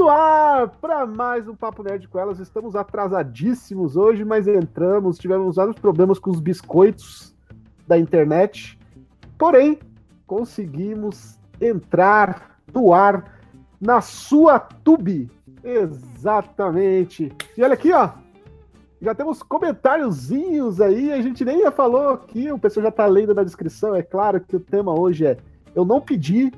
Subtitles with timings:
[0.00, 2.38] no ar para mais um Papo Nerd com elas.
[2.38, 5.18] Estamos atrasadíssimos hoje, mas entramos.
[5.18, 7.36] Tivemos vários problemas com os biscoitos
[7.86, 8.78] da internet.
[9.36, 9.78] Porém,
[10.26, 13.38] conseguimos entrar no ar
[13.78, 15.30] na sua tube.
[15.62, 17.30] Exatamente.
[17.54, 18.08] E olha aqui, ó.
[19.02, 21.12] Já temos comentáriozinhos aí.
[21.12, 23.94] A gente nem falou aqui, o pessoal já tá lendo na descrição.
[23.94, 25.36] É claro que o tema hoje é
[25.74, 26.50] Eu não pedi,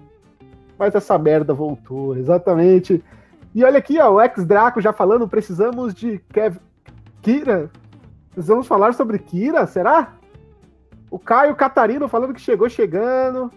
[0.79, 3.03] mas essa merda voltou, exatamente.
[3.55, 6.57] E olha aqui, ó, o ex-Draco já falando, precisamos de Kev...
[7.21, 7.71] Kira.
[8.31, 10.15] Precisamos falar sobre Kira, será?
[11.11, 13.53] O Caio Catarino falando que chegou chegando.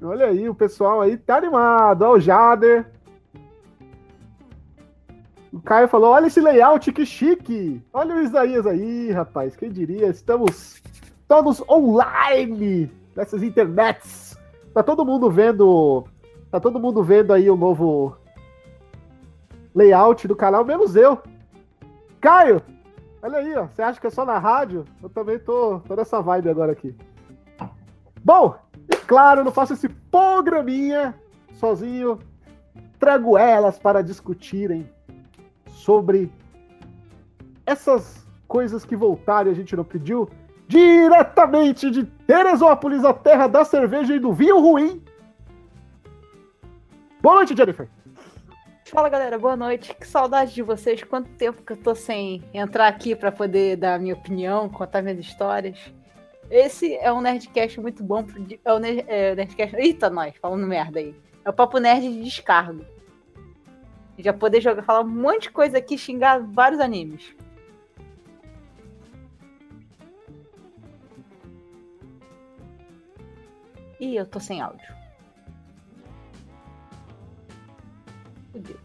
[0.00, 2.02] Olha aí, o pessoal aí tá animado.
[2.02, 2.86] Ó, o Jader.
[5.52, 7.82] O Caio falou: olha esse layout, que chique.
[7.92, 9.56] Olha o Isaías aí, rapaz.
[9.56, 10.06] Quem diria?
[10.06, 10.80] Estamos
[11.26, 14.38] todos online nessas internets.
[14.72, 16.04] Tá todo mundo vendo.
[16.50, 18.16] Tá todo mundo vendo aí o novo
[19.76, 21.22] layout do canal, menos eu.
[22.18, 22.62] Caio!
[23.22, 23.66] Olha aí, ó.
[23.66, 24.84] Você acha que é só na rádio?
[25.02, 26.96] Eu também tô, tô nessa vibe agora aqui.
[28.24, 28.56] Bom,
[28.90, 31.14] e claro, eu não faço esse programinha
[31.52, 32.18] sozinho.
[32.98, 34.88] Trago elas para discutirem
[35.68, 36.32] sobre
[37.66, 40.28] essas coisas que voltaram e a gente não pediu
[40.66, 45.02] diretamente de Teresópolis, a terra da cerveja e do vinho ruim.
[47.20, 47.88] Boa noite, Jennifer.
[48.86, 49.92] Fala galera, boa noite.
[49.92, 51.02] Que saudade de vocês.
[51.02, 55.18] Quanto tempo que eu tô sem entrar aqui para poder dar minha opinião, contar minhas
[55.18, 55.92] histórias.
[56.48, 58.24] Esse é um Nerdcast muito bom.
[58.64, 59.74] É o é, Nerdcast.
[59.74, 61.16] Eita, nós, falando merda aí.
[61.44, 62.84] É o Papo Nerd de descargo.
[64.18, 67.34] Já poder jogar, falar um monte de coisa aqui, xingar vários animes.
[73.98, 75.05] Ih, eu tô sem áudio.
[78.56, 78.76] Fudeu.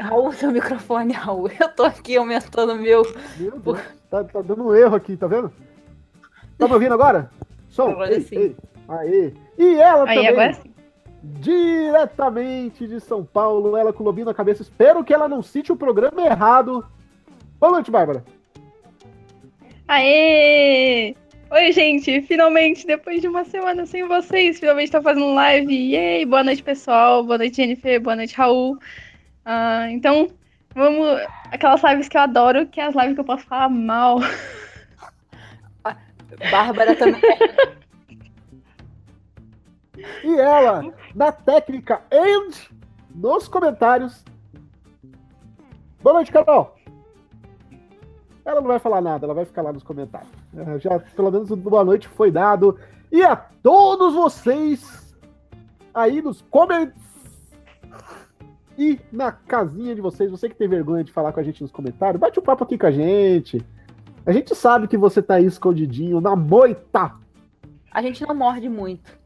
[0.00, 1.48] Raul, seu microfone, Raul.
[1.60, 3.02] Eu tô aqui aumentando o meu.
[3.36, 3.80] Meu Deus,
[4.10, 5.52] tá, tá, dando um erro aqui, tá vendo?
[6.58, 7.30] Tá me ouvindo agora?
[7.68, 7.90] Som.
[7.90, 8.36] Agora ei, sim.
[8.36, 8.56] Ei.
[8.88, 9.32] Aê.
[9.58, 10.28] E ela Aí, também.
[10.28, 10.72] Agora sim.
[11.24, 14.62] Diretamente de São Paulo, ela com o lobinho na cabeça.
[14.62, 16.84] Espero que ela não cite o programa errado
[17.62, 18.24] Boa noite, Bárbara.
[19.86, 21.14] Aê!
[21.52, 22.22] Oi, gente!
[22.22, 25.70] Finalmente, depois de uma semana sem vocês, finalmente tô fazendo live.
[25.70, 26.24] Yay!
[26.24, 27.22] Boa noite, pessoal.
[27.22, 28.00] Boa noite, Jennifer.
[28.00, 28.72] Boa noite, Raul.
[28.72, 30.28] Uh, então,
[30.74, 31.20] vamos.
[31.50, 34.20] Aquelas lives que eu adoro, que é as lives que eu posso falar mal.
[36.50, 37.20] Bárbara também.
[40.24, 42.52] e ela, na técnica and
[43.14, 44.24] nos comentários.
[46.02, 46.74] Boa noite, Carol.
[48.42, 50.41] Ela não vai falar nada, ela vai ficar lá nos comentários.
[50.56, 52.78] É, já, pelo menos, boa noite foi dado.
[53.10, 55.14] E a todos vocês
[55.94, 57.02] aí nos comments
[58.76, 61.70] e na casinha de vocês, você que tem vergonha de falar com a gente nos
[61.70, 63.64] comentários, bate um papo aqui com a gente.
[64.24, 67.12] A gente sabe que você tá aí escondidinho na moita.
[67.90, 69.20] A gente não morde muito.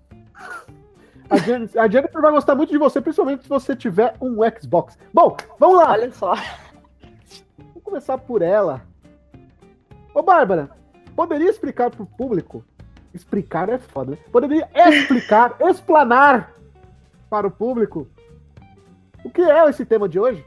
[1.28, 4.98] A Jennifer, a Jennifer vai gostar muito de você, principalmente se você tiver um Xbox.
[5.12, 5.92] Bom, vamos lá.
[5.92, 6.34] Olha só.
[7.58, 8.82] Vamos começar por ela.
[10.14, 10.70] Ô, Bárbara,
[11.16, 12.62] poderia explicar pro público?
[13.14, 14.18] Explicar é foda, né?
[14.30, 16.54] Poderia explicar, explanar
[17.30, 18.06] para o público
[19.24, 20.44] o que é esse tema de hoje?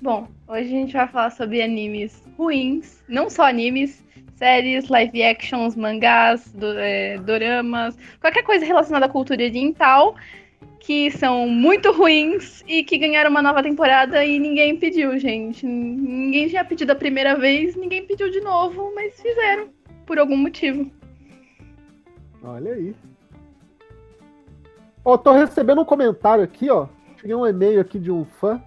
[0.00, 4.02] Bom, hoje a gente vai falar sobre animes ruins, não só animes,
[4.34, 10.16] séries, live actions, mangás, do, é, doramas, qualquer coisa relacionada à cultura oriental
[10.80, 15.64] que são muito ruins e que ganharam uma nova temporada e ninguém pediu, gente.
[15.66, 19.68] Ninguém tinha pedido a primeira vez, ninguém pediu de novo, mas fizeram,
[20.06, 20.90] por algum motivo.
[22.42, 22.94] Olha aí.
[25.04, 26.88] Ó, tô recebendo um comentário aqui, ó.
[27.18, 28.60] Cheguei um e-mail aqui de um fã.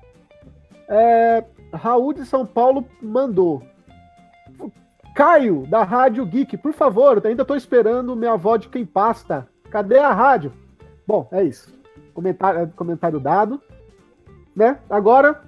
[0.87, 1.43] É,
[1.73, 3.63] Raul de São Paulo mandou.
[5.15, 9.47] Caio, da Rádio Geek, por favor, ainda tô esperando minha avó de quem pasta.
[9.69, 10.53] Cadê a rádio?
[11.05, 11.82] Bom, é isso.
[12.13, 13.61] Comentário, comentário dado.
[14.55, 14.79] Né?
[14.89, 15.43] Agora,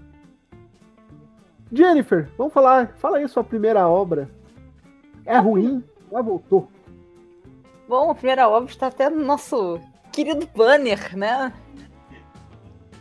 [1.71, 2.95] Jennifer, vamos falar.
[2.97, 4.29] Fala aí sua primeira obra.
[5.25, 5.83] É ruim?
[6.11, 6.69] Já voltou.
[7.87, 9.79] Bom, a primeira obra está até no nosso
[10.11, 11.53] querido banner, né?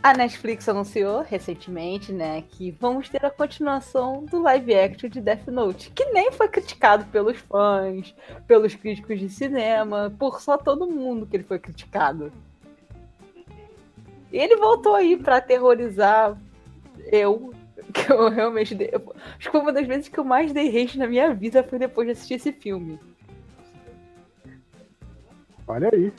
[0.03, 5.47] A Netflix anunciou recentemente, né, que vamos ter a continuação do live action de Death
[5.47, 8.13] Note, que nem foi criticado pelos fãs,
[8.45, 12.31] pelos críticos de cinema, por só todo mundo que ele foi criticado.
[14.35, 16.37] E ele voltou aí para aterrorizar
[17.09, 17.53] eu,
[17.93, 20.99] que eu realmente dei, acho que foi uma das vezes que eu mais dei hate
[20.99, 22.99] na minha vida foi depois de assistir esse filme.
[25.65, 26.11] Olha aí.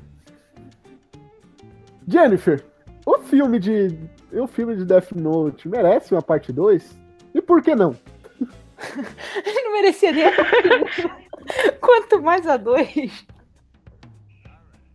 [2.08, 2.64] Jennifer,
[3.04, 3.94] o filme de.
[4.32, 6.98] O filme de Death Note merece uma parte 2?
[7.34, 7.94] E por que não?
[9.44, 10.32] Ele não merecia nem a
[11.82, 13.26] Quanto mais a 2.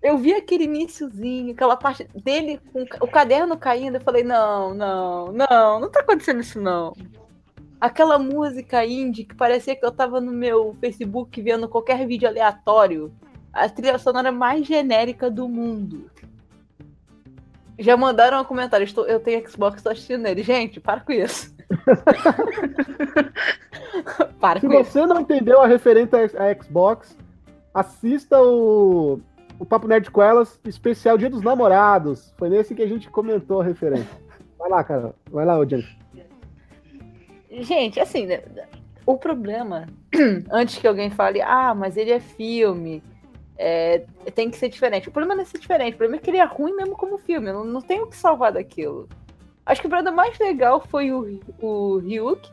[0.02, 5.32] Eu vi aquele iníciozinho, aquela parte dele com o caderno caindo, eu falei, não, não,
[5.32, 6.94] não, não tá acontecendo isso não.
[7.80, 13.14] Aquela música indie que parecia que eu tava no meu Facebook vendo qualquer vídeo aleatório.
[13.54, 16.10] A trilha sonora mais genérica do mundo.
[17.78, 20.44] Já mandaram um comentário, estou, eu tenho Xbox, estou assistindo ele.
[20.44, 21.54] Gente, para com isso.
[24.40, 25.08] para Se com você isso.
[25.08, 27.18] não entendeu a referência a Xbox,
[27.74, 29.20] assista o,
[29.62, 32.34] o Papo Nerd com Elas, especial Dia dos Namorados.
[32.36, 34.10] Foi nesse que a gente comentou a referência.
[34.58, 35.14] Vai lá, cara.
[35.30, 35.96] Vai lá, Jennifer.
[37.52, 38.42] Gente, assim, né,
[39.06, 39.86] o problema,
[40.50, 43.04] antes que alguém fale, ah, mas ele é filme,
[43.56, 44.04] é,
[44.34, 45.10] tem que ser diferente.
[45.10, 47.20] O problema não é ser diferente, o problema é que ele é ruim mesmo como
[47.20, 49.08] filme, não, não tem o que salvar daquilo.
[49.64, 52.50] Acho que o problema mais legal foi o, o Ryuk,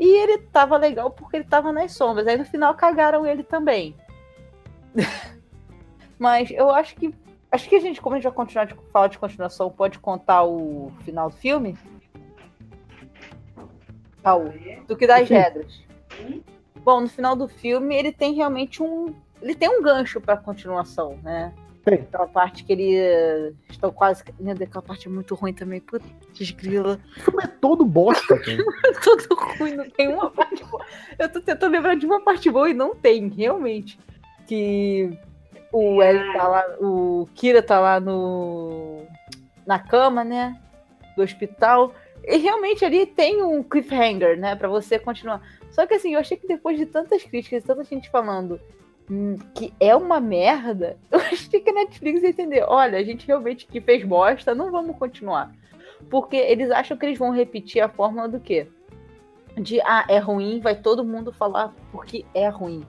[0.00, 2.26] e ele tava legal porque ele tava nas sombras.
[2.26, 3.94] Aí no final cagaram ele também.
[6.20, 7.14] Mas eu acho que.
[7.50, 10.44] Acho que a gente, como a gente vai continuar de falar de continuação, pode contar
[10.44, 11.76] o final do filme?
[14.22, 14.52] Raul,
[14.86, 15.82] do que das regras.
[16.84, 19.14] Bom, no final do filme ele tem realmente um.
[19.42, 21.52] Ele tem um gancho pra continuação, né?
[21.82, 21.94] Tem.
[21.94, 23.54] Aquela parte que ele.
[23.68, 24.22] Estou quase.
[24.38, 25.80] Meu Deus, aquela parte é muito ruim também.
[25.80, 27.00] Putz, grila.
[27.16, 28.62] O filme é todo bosta, cara.
[28.84, 30.84] é todo ruim, não tem uma parte boa.
[31.18, 33.98] Eu tô tentando lembrar de uma parte boa e não tem, realmente.
[34.46, 35.18] Que
[35.72, 39.04] o L tá lá, o Kira tá lá no
[39.66, 40.60] na cama, né,
[41.16, 41.94] do hospital.
[42.24, 45.40] E realmente ali tem um cliffhanger, né, para você continuar.
[45.70, 48.60] Só que assim, eu achei que depois de tantas críticas, tanta gente falando
[49.10, 53.26] hum, que é uma merda, eu achei que a Netflix ia entender, olha, a gente
[53.26, 55.52] realmente que fez bosta, não vamos continuar.
[56.08, 58.66] Porque eles acham que eles vão repetir a fórmula do quê?
[59.56, 62.86] De, ah, é ruim, vai todo mundo falar porque é ruim.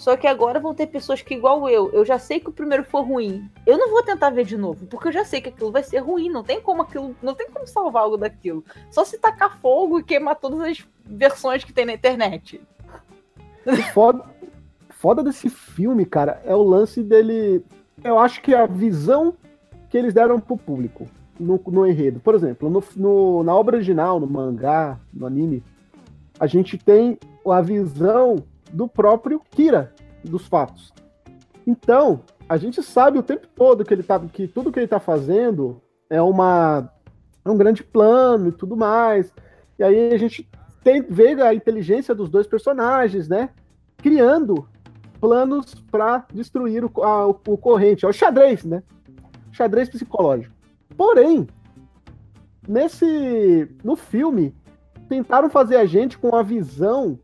[0.00, 2.82] Só que agora vão ter pessoas que, igual eu, eu já sei que o primeiro
[2.84, 3.50] foi ruim.
[3.66, 5.98] Eu não vou tentar ver de novo, porque eu já sei que aquilo vai ser
[5.98, 6.30] ruim.
[6.30, 8.64] Não tem como aquilo, não tem como salvar algo daquilo.
[8.90, 12.62] Só se tacar fogo e queimar todas as versões que tem na internet.
[13.92, 14.24] Foda,
[14.88, 17.62] foda desse filme, cara, é o lance dele.
[18.02, 19.34] Eu acho que a visão
[19.90, 21.06] que eles deram pro público
[21.38, 22.20] no, no enredo.
[22.20, 25.62] Por exemplo, no, no, na obra original, no mangá, no anime,
[26.38, 29.92] a gente tem a visão do próprio Kira,
[30.24, 30.92] dos fatos.
[31.66, 34.98] Então, a gente sabe o tempo todo que ele tá, que tudo que ele está
[34.98, 36.90] fazendo é uma
[37.44, 39.32] é um grande plano e tudo mais.
[39.78, 40.48] E aí a gente
[40.82, 43.50] tem vê a inteligência dos dois personagens, né?
[43.98, 44.68] Criando
[45.20, 48.04] planos para destruir o, a, o, corrente.
[48.04, 48.82] É o xadrez, né?
[49.52, 50.54] Xadrez psicológico.
[50.96, 51.46] Porém,
[52.66, 54.54] nesse no filme
[55.08, 57.18] tentaram fazer a gente com a visão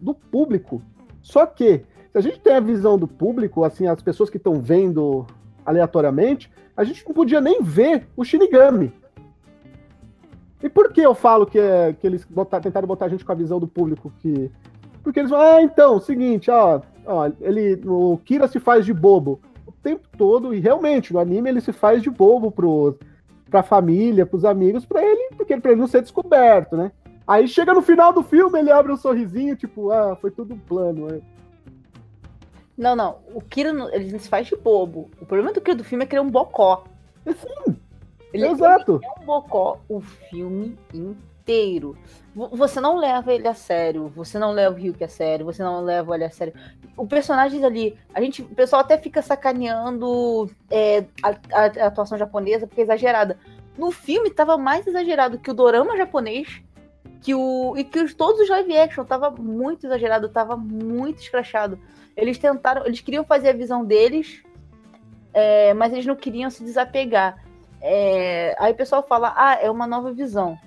[0.00, 0.82] do público.
[1.22, 4.60] Só que, se a gente tem a visão do público, assim, as pessoas que estão
[4.60, 5.26] vendo
[5.64, 8.92] aleatoriamente, a gente não podia nem ver o Shinigami.
[10.62, 13.32] E por que eu falo que, é, que eles botar, tentaram botar a gente com
[13.32, 14.12] a visão do público?
[14.20, 14.50] que
[15.02, 19.40] Porque eles falam, ah, então, seguinte, ó, ó, ele, o Kira se faz de bobo
[19.66, 22.98] o tempo todo, e realmente, no anime ele se faz de bobo pro,
[23.48, 26.92] pra família, pros amigos, pra ele, porque pra ele não ser descoberto, né?
[27.30, 30.58] Aí chega no final do filme, ele abre um sorrisinho, tipo, ah, foi tudo um
[30.58, 31.14] plano.
[31.14, 31.20] É.
[32.76, 33.18] Não, não.
[33.32, 35.08] O Kira, ele se faz de bobo.
[35.20, 36.82] O problema do Kira do filme é que ele é um bocó.
[37.24, 37.76] Sim.
[38.32, 38.96] Ele, é Exato.
[39.00, 41.96] Ele é um bocó o filme inteiro.
[42.34, 44.08] Você não leva ele a sério.
[44.08, 45.46] Você não leva o Ryuk a sério.
[45.46, 46.52] Você não leva ele a sério.
[46.96, 52.18] O personagem ali, a gente, o pessoal até fica sacaneando é, a, a, a atuação
[52.18, 53.38] japonesa porque é exagerada.
[53.78, 56.60] No filme tava mais exagerado que o dorama japonês
[57.22, 61.78] que o e que os, todos os live action tava muito exagerado, tava muito escrachado.
[62.16, 64.42] Eles tentaram, eles queriam fazer a visão deles,
[65.32, 67.42] é, mas eles não queriam se desapegar.
[67.80, 70.58] É, aí o pessoal fala, ah, é uma nova visão.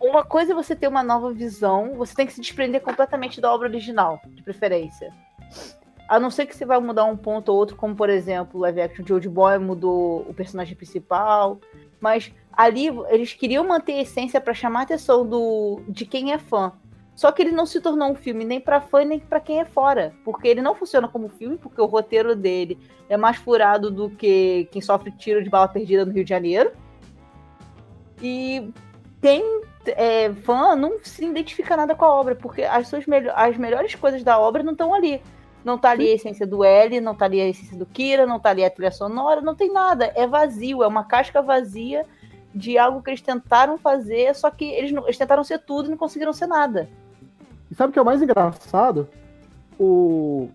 [0.00, 3.52] Uma coisa é você ter uma nova visão, você tem que se desprender completamente da
[3.52, 5.12] obra original, de preferência.
[6.08, 8.62] A não ser que você vai mudar um ponto ou outro, como por exemplo, o
[8.62, 11.60] live action de Old Boy mudou o personagem principal,
[12.00, 16.38] mas ali eles queriam manter a essência para chamar a atenção do, de quem é
[16.38, 16.72] fã.
[17.14, 19.64] Só que ele não se tornou um filme nem para fã nem para quem é
[19.64, 22.78] fora, porque ele não funciona como filme, porque o roteiro dele
[23.08, 26.72] é mais furado do que quem sofre tiro de bala perdida no Rio de Janeiro.
[28.20, 28.72] E
[29.20, 33.04] quem é fã não se identifica nada com a obra, porque as suas
[33.34, 35.20] as melhores coisas da obra não estão ali.
[35.64, 38.40] Não tá ali a essência do L, não tá ali a essência do Kira, não
[38.40, 40.10] tá ali a trilha sonora, não tem nada.
[40.16, 42.04] É vazio, é uma casca vazia
[42.54, 45.96] de algo que eles tentaram fazer, só que eles, eles tentaram ser tudo e não
[45.96, 46.88] conseguiram ser nada.
[47.70, 49.08] E sabe o que é o mais engraçado?
[49.78, 50.48] O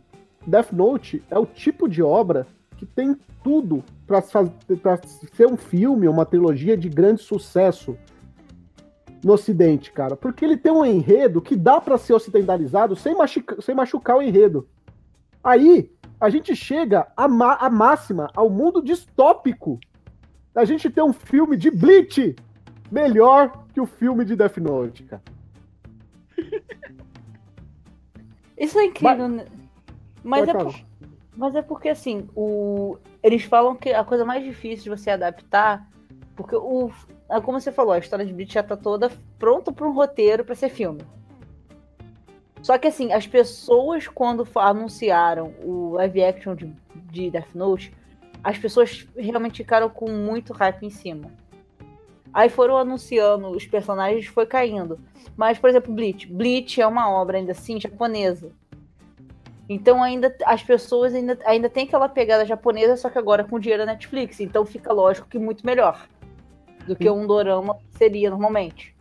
[0.45, 2.45] Death Note é o tipo de obra
[2.77, 7.97] que tem tudo para ser um filme, uma trilogia de grande sucesso
[9.23, 10.15] no Ocidente, cara.
[10.15, 14.21] Porque ele tem um enredo que dá para ser ocidentalizado sem, machuca, sem machucar o
[14.21, 14.67] enredo.
[15.43, 17.27] Aí a gente chega à
[17.69, 19.79] máxima, ao mundo distópico.
[20.57, 22.35] A gente tem um filme de Bleach
[22.91, 25.21] melhor que o filme de Death Note, cara.
[28.57, 29.45] Isso é incrível, né?
[30.23, 30.75] Mas, mas, é por...
[31.35, 32.97] mas é porque, assim, o...
[33.21, 35.87] eles falam que a coisa mais difícil de você adaptar,
[36.35, 36.89] porque o,
[37.29, 40.43] é como você falou, a história de Bleach já tá toda pronta para um roteiro
[40.43, 41.01] para ser filme.
[42.63, 46.73] Só que assim, as pessoas quando anunciaram o live action de,
[47.11, 47.93] de Death Note,
[48.43, 51.31] as pessoas realmente ficaram com muito hype em cima.
[52.33, 54.99] Aí foram anunciando os personagens, foi caindo.
[55.35, 56.27] Mas, por exemplo, Bleach.
[56.27, 58.51] Bleach é uma obra ainda assim japonesa.
[59.69, 63.85] Então ainda as pessoas ainda, ainda têm aquela pegada japonesa, só que agora com dinheiro
[63.85, 64.39] da Netflix.
[64.39, 66.07] Então fica lógico que muito melhor
[66.85, 68.95] do que um dorama seria normalmente.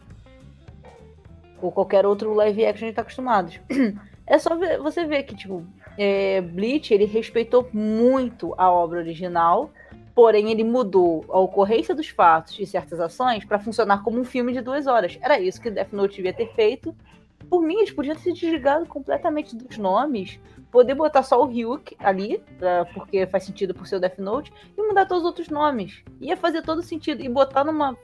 [1.63, 3.53] Ou qualquer outro live action que a gente tá acostumado.
[4.29, 5.65] É só ver, você ver que, tipo,
[5.99, 9.71] é, Bleach, ele respeitou muito a obra original,
[10.15, 14.53] porém ele mudou a ocorrência dos fatos e certas ações para funcionar como um filme
[14.53, 15.19] de duas horas.
[15.21, 16.95] Era isso que Death Note devia ter feito.
[17.51, 21.97] Por mim, eles podiam ter se desligado completamente dos nomes, poder botar só o Ryuk
[21.99, 22.43] ali,
[22.93, 26.03] porque faz sentido por ser o Death Note, e mudar todos os outros nomes.
[26.21, 27.23] Ia fazer todo sentido.
[27.23, 27.97] E botar numa,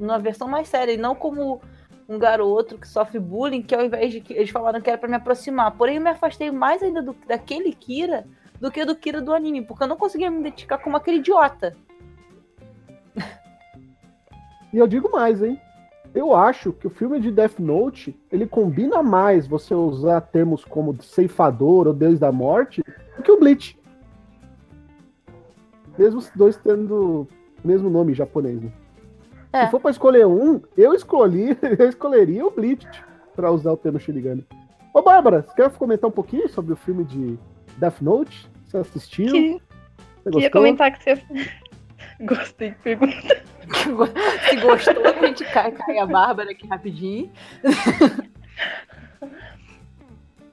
[0.00, 1.60] numa versão mais séria, e não como
[2.08, 5.08] um garoto que sofre bullying, que ao invés de que eles falaram que era para
[5.08, 5.76] me aproximar.
[5.76, 8.26] Porém, eu me afastei mais ainda do, daquele Kira
[8.58, 11.76] do que do Kira do anime, porque eu não conseguia me identificar como aquele idiota.
[14.72, 15.60] E eu digo mais, hein?
[16.14, 21.00] Eu acho que o filme de Death Note, ele combina mais você usar termos como
[21.02, 22.82] ceifador ou Deus da Morte
[23.16, 23.78] do que o Bleach.
[25.96, 27.28] Mesmo os dois tendo
[27.64, 28.60] o mesmo nome japonês.
[28.60, 28.70] Né?
[29.52, 29.64] É.
[29.64, 32.86] Se for pra escolher um, eu escolhi, eu escolheria o Bleach
[33.34, 34.46] pra usar o termo Shinigami.
[34.92, 37.38] Ô, Bárbara, você quer comentar um pouquinho sobre o filme de
[37.76, 38.50] Death Note?
[38.64, 39.32] Você assistiu?
[39.32, 39.62] Que...
[40.24, 41.22] Você Queria comentar que você.
[42.20, 43.14] Gostei de pergunta.
[44.48, 47.30] Se gostou, a gente cai, cai a Bárbara aqui rapidinho.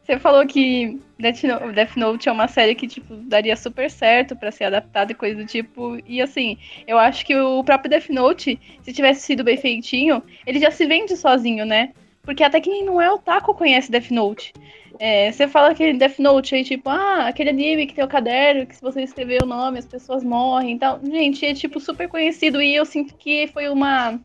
[0.06, 4.66] Você falou que Death Note é uma série que, tipo, daria super certo para ser
[4.66, 5.98] adaptada e coisa do tipo.
[6.06, 10.60] E assim, eu acho que o próprio Death Note, se tivesse sido bem feitinho, ele
[10.60, 11.92] já se vende sozinho, né?
[12.22, 14.54] Porque até quem não é otaku conhece Death Note.
[15.00, 18.68] É, você fala que Death Note aí, tipo, ah, aquele anime que tem o caderno,
[18.68, 21.00] que se você escrever o nome as pessoas morrem e tal.
[21.04, 24.20] Gente, é tipo super conhecido e eu sinto que foi uma.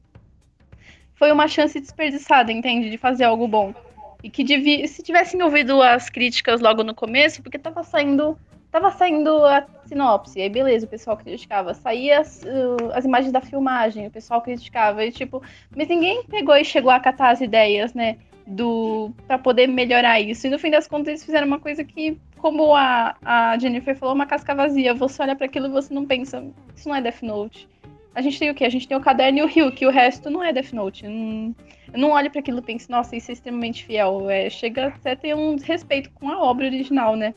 [1.14, 2.90] Foi uma chance desperdiçada, entende?
[2.90, 3.74] De fazer algo bom.
[4.22, 8.38] E que devia, se tivessem ouvido as críticas logo no começo, porque tava saindo.
[8.70, 11.74] Tava saindo a sinopse, aí beleza, o pessoal criticava.
[11.74, 15.04] Saía as, uh, as imagens da filmagem, o pessoal criticava.
[15.04, 15.42] E tipo,
[15.76, 18.18] mas ninguém pegou e chegou a catar as ideias, né?
[18.50, 20.46] do para poder melhorar isso.
[20.46, 24.14] E no fim das contas eles fizeram uma coisa que, como a, a Jennifer falou,
[24.14, 24.92] uma casca vazia.
[24.94, 27.68] Você olha para aquilo e você não pensa, isso não é Death Note.
[28.14, 28.64] A gente tem o quê?
[28.64, 31.06] A gente tem o caderno e o Rio, que o resto não é Death Note.
[31.06, 31.54] Não,
[31.92, 34.28] eu não olho para aquilo e penso, nossa, isso é extremamente fiel.
[34.28, 37.34] É, chega até ter um respeito com a obra original, né?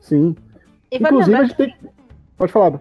[0.00, 0.36] Sim.
[0.90, 1.74] E Inclusive, a gente tem.
[2.36, 2.80] Pode falar,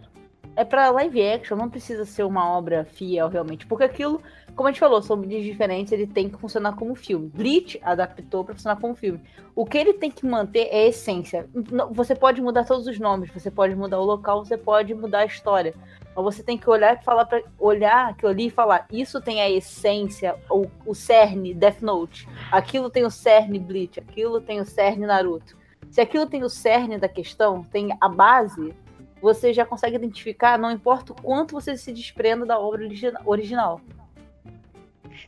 [0.55, 3.65] É pra live action, não precisa ser uma obra fiel realmente.
[3.65, 4.21] Porque aquilo
[4.55, 7.27] como a gente falou, são mídias diferentes, ele tem que funcionar como filme.
[7.27, 9.21] Bleach adaptou para funcionar como filme.
[9.53, 11.49] O que ele tem que manter é a essência.
[11.91, 15.25] Você pode mudar todos os nomes, você pode mudar o local, você pode mudar a
[15.25, 15.73] história.
[16.15, 19.41] Mas você tem que olhar e falar para olhar aquilo ali e falar, isso tem
[19.41, 22.27] a essência, o, o cerne Death Note.
[22.49, 25.57] Aquilo tem o cerne Bleach, aquilo tem o cerne Naruto.
[25.91, 28.73] Se aquilo tem o cerne da questão, tem a base,
[29.21, 32.87] você já consegue identificar, não importa o quanto você se desprenda da obra
[33.25, 33.81] original.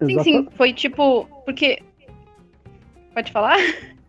[0.04, 1.26] Sim, sim, foi tipo.
[1.46, 1.80] Porque.
[3.14, 3.58] Pode falar?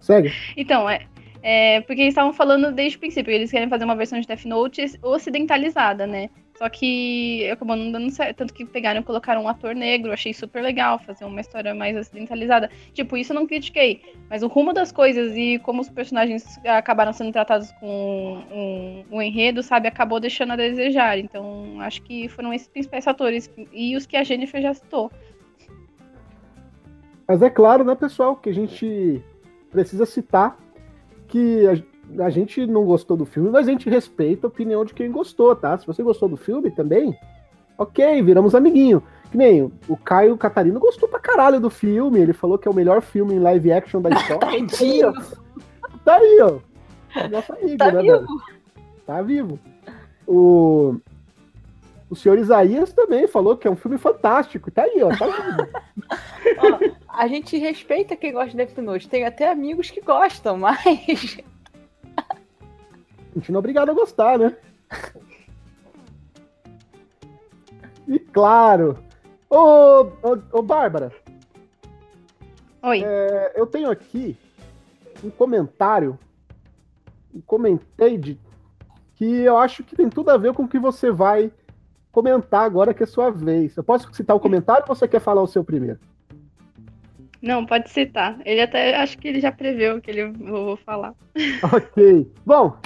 [0.00, 0.30] Sério?
[0.56, 1.06] Então, é.
[1.42, 4.44] É, porque eles estavam falando desde o princípio, eles querem fazer uma versão de Death
[4.44, 6.28] Note ocidentalizada, né?
[6.58, 8.38] Só que acabou não dando certo.
[8.38, 11.96] Tanto que pegaram e colocaram um ator negro, achei super legal fazer uma história mais
[11.96, 12.68] ocidentalizada.
[12.92, 14.02] Tipo, isso eu não critiquei.
[14.28, 19.22] Mas o rumo das coisas e como os personagens acabaram sendo tratados com um, um
[19.22, 21.16] enredo, sabe, acabou deixando a desejar.
[21.16, 23.48] Então, acho que foram esses principais fatores.
[23.72, 25.12] E os que a Jennifer já citou.
[27.28, 29.22] Mas é claro, né, pessoal, que a gente
[29.70, 30.56] precisa citar
[31.26, 31.62] que
[32.18, 35.54] a gente não gostou do filme, mas a gente respeita a opinião de quem gostou,
[35.54, 35.76] tá?
[35.76, 37.14] Se você gostou do filme também,
[37.76, 39.02] ok, viramos amiguinho.
[39.30, 42.74] Que nem o Caio Catarino gostou pra caralho do filme, ele falou que é o
[42.74, 45.12] melhor filme em live action da história.
[46.02, 46.58] Tá aí, ó.
[47.28, 48.16] Nosso amigo, Tá né, vivo?
[48.16, 48.26] velho?
[49.06, 49.58] Tá vivo.
[50.26, 50.94] O,
[52.08, 54.70] o senhor Isaías também falou que é um filme fantástico.
[54.70, 55.10] Tá aí, ó.
[55.14, 55.68] Tá vivo.
[56.58, 59.08] Ó, a gente respeita quem gosta de Death Note.
[59.08, 61.38] Tem até amigos que gostam, mas.
[62.16, 64.56] A gente não é obrigado a gostar, né?
[68.06, 69.02] E claro.
[69.50, 71.10] Ô, ô, ô Bárbara,
[72.82, 73.02] Oi.
[73.04, 74.36] é, eu tenho aqui
[75.24, 76.16] um comentário,
[77.34, 78.38] um comentate
[79.16, 81.50] que eu acho que tem tudo a ver com o que você vai
[82.12, 83.76] comentar agora que é sua vez.
[83.76, 85.98] Eu posso citar o comentário ou você quer falar o seu primeiro?
[87.40, 88.38] Não, pode citar.
[88.44, 91.14] Ele até acho que ele já preveu que ele vou falar.
[91.72, 92.30] Ok.
[92.44, 92.76] Bom,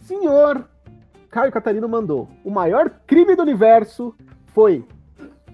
[0.00, 0.68] senhor
[1.30, 2.28] Caio Catarino mandou.
[2.42, 4.14] O maior crime do universo
[4.46, 4.84] foi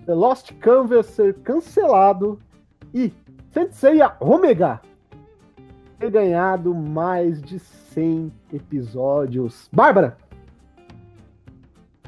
[0.07, 2.39] The Lost Canvas ser cancelado
[2.93, 3.13] e
[3.51, 4.81] Senseiya Omega
[5.99, 9.69] ter ganhado mais de 100 episódios.
[9.73, 10.17] Bárbara,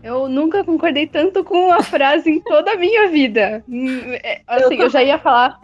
[0.06, 3.64] Eu nunca concordei tanto com a frase em toda a minha vida.
[3.68, 5.60] Hum, é, Assim, eu já ia falar.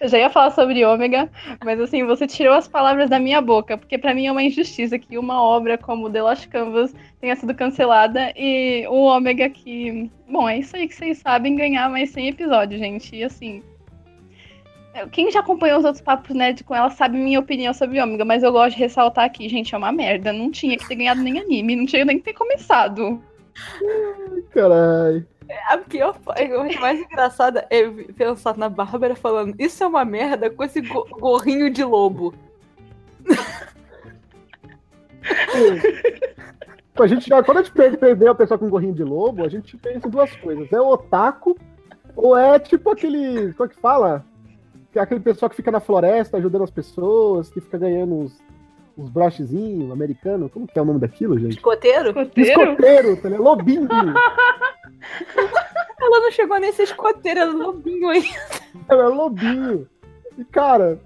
[0.00, 1.30] Eu já ia falar sobre ômega,
[1.64, 4.98] mas assim, você tirou as palavras da minha boca, porque pra mim é uma injustiça
[4.98, 10.10] que uma obra como The Lost Canvas tenha sido cancelada e o ômega que.
[10.28, 13.14] Bom, é isso aí que vocês sabem ganhar mais 100 episódios, gente.
[13.14, 13.62] E assim.
[15.12, 18.42] Quem já acompanhou os outros papos nerd com ela sabe minha opinião sobre ômega, mas
[18.42, 20.32] eu gosto de ressaltar aqui, gente, é uma merda.
[20.32, 23.22] Não tinha que ter ganhado nem anime, não tinha nem que ter começado.
[24.50, 25.26] caralho.
[25.68, 30.62] A pior parte mais engraçada é pensar na Bárbara falando isso é uma merda com
[30.62, 32.34] esse go- gorrinho de lobo.
[36.98, 39.74] A gente já, quando a gente perdeu a pessoa com gorrinho de lobo, a gente
[39.78, 40.70] pensa em duas coisas.
[40.70, 41.56] É o otaku
[42.14, 43.54] ou é tipo aquele.
[43.54, 44.22] Como é que fala?
[44.92, 48.38] Que é aquele pessoal que fica na floresta ajudando as pessoas, que fica ganhando uns,
[48.98, 50.52] uns brochezinhos americanos.
[50.52, 51.56] Como que é o nome daquilo, gente?
[51.56, 52.08] Escoteiro?
[52.08, 52.62] Escoteiro?
[52.62, 53.44] Escoteiro, tá ligado?
[53.44, 53.88] Lobinho.
[56.00, 58.24] Ela não chegou nem a ser escoteira, era lobinho aí.
[58.88, 59.86] É lobinho.
[60.38, 60.98] E, cara.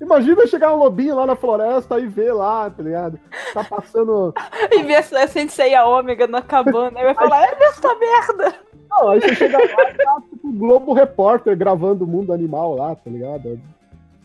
[0.00, 3.18] Imagina chegar um lobinho lá na floresta e ver lá, tá ligado?
[3.52, 4.34] Tá passando.
[4.70, 6.98] E ver a Sensei a Ômega na cabana.
[6.98, 8.54] Aí vai falar, é essa merda.
[8.98, 12.74] Não, aí você chega lá e tá tipo o Globo Repórter gravando o mundo animal
[12.74, 13.60] lá, tá ligado?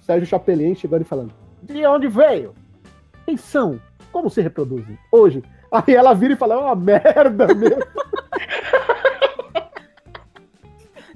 [0.02, 2.54] Sérgio Chapelin chegando e falando: De onde veio?
[3.26, 3.80] Quem são?
[4.12, 4.98] Como se reproduzem?
[5.12, 5.44] Hoje.
[5.72, 7.84] Aí ela vira e fala: É uma merda mesmo.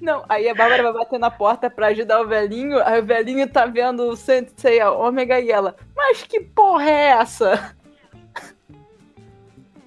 [0.02, 2.80] Não, aí a Bárbara vai bater na porta pra ajudar o velhinho.
[2.86, 7.76] Aí o velhinho tá vendo o Sensei Ômega e ela, mas que porra é essa?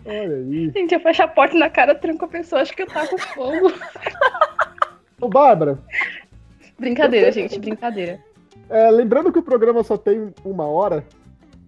[0.09, 0.71] Olha aí.
[0.71, 3.73] Gente, eu fecho a porta na cara, tranco a pessoa, acho que eu taco fogo.
[5.21, 5.79] Ô, Bárbara,
[6.79, 8.19] Brincadeira, gente, brincadeira.
[8.71, 11.05] é, lembrando que o programa só tem uma hora.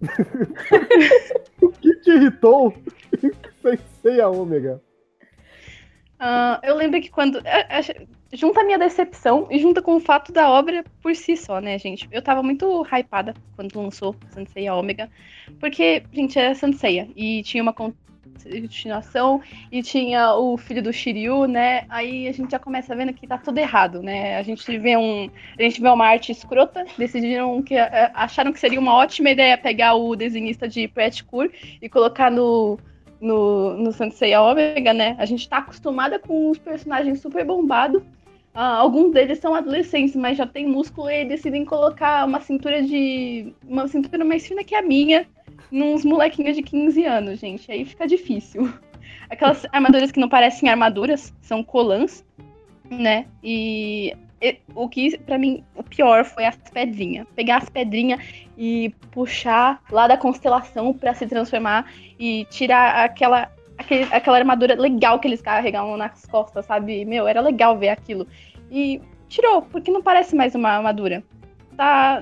[1.61, 2.73] o que te irritou?
[3.61, 4.81] Pensei a ômega.
[6.19, 7.39] Ah, eu lembro que quando.
[7.45, 11.35] é, é, Junta a minha decepção e junta com o fato da obra por si
[11.35, 12.07] só, né, gente?
[12.09, 15.09] Eu tava muito hypada quando lançou Senseiya Ômega,
[15.59, 17.73] porque, gente, é Senseiya e tinha uma
[18.43, 19.41] continuação
[19.71, 21.85] e tinha o filho do Shiryu, né?
[21.89, 24.37] Aí a gente já começa vendo que tá tudo errado, né?
[24.37, 28.59] A gente vê um, a gente vê uma arte escrota, decidiram que é, acharam que
[28.59, 30.89] seria uma ótima ideia pegar o desenhista de
[31.27, 32.79] Cure e colocar no
[33.21, 35.15] no, no Sensei Omega, né?
[35.19, 38.01] A gente tá acostumada com os personagens super bombados.
[38.53, 43.53] Ah, alguns deles são adolescentes, mas já tem músculo e decidem colocar uma cintura de.
[43.63, 45.25] uma cintura mais fina que a minha
[45.69, 47.71] nos molequinhos de 15 anos, gente.
[47.71, 48.71] Aí fica difícil.
[49.29, 52.25] Aquelas armaduras que não parecem armaduras, são colãs,
[52.89, 53.25] né?
[53.43, 54.13] E,
[54.73, 57.27] o que, pra mim, o pior foi as pedrinhas.
[57.35, 58.19] Pegar as pedrinhas
[58.57, 65.19] e puxar lá da constelação pra se transformar e tirar aquela, aquele, aquela armadura legal
[65.19, 67.05] que eles carregavam nas costas, sabe?
[67.05, 68.27] Meu, era legal ver aquilo.
[68.69, 71.23] E tirou, porque não parece mais uma armadura.
[71.77, 72.19] Tá.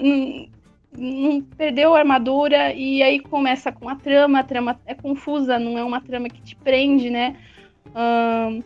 [0.98, 4.40] Não, perdeu a armadura e aí começa com a trama.
[4.40, 7.36] A trama é confusa, não é uma trama que te prende, né?
[7.96, 8.62] Ahn,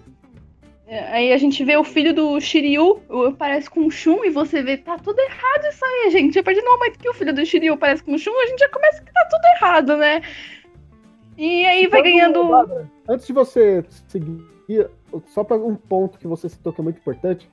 [0.85, 3.01] Aí a gente vê o filho do Shiryu,
[3.37, 6.37] parece com o Shun, e você vê, tá tudo errado isso aí, gente.
[6.37, 8.59] A partir do momento que o filho do Shiryu parece com o Shun, a gente
[8.59, 10.21] já começa que tá tudo errado, né?
[11.37, 12.87] E aí vai ganhando.
[13.07, 14.89] Antes de você seguir,
[15.27, 17.49] só para um ponto que você citou que é muito importante.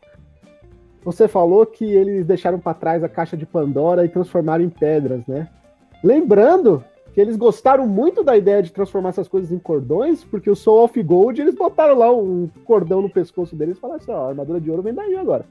[1.02, 5.26] Você falou que eles deixaram para trás a caixa de Pandora e transformaram em pedras,
[5.26, 5.48] né?
[6.02, 10.56] Lembrando que eles gostaram muito da ideia de transformar essas coisas em cordões, porque o
[10.56, 14.26] Soul of Gold, eles botaram lá um cordão no pescoço deles e falaram assim, ó,
[14.26, 15.44] a armadura de ouro vem daí agora.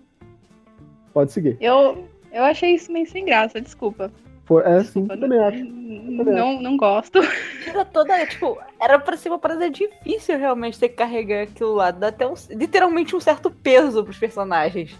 [1.14, 1.58] Pode seguir.
[1.60, 4.12] Eu, eu achei isso meio sem graça, desculpa.
[4.46, 5.64] Por, é, sim, Desculpa, também acho.
[5.64, 7.20] Não, não gosto.
[7.64, 11.92] Tira toda, tipo, era pra ser uma parada difícil realmente ter que carregar aquilo lá.
[11.92, 14.98] Dá até um, literalmente um certo peso pros personagens.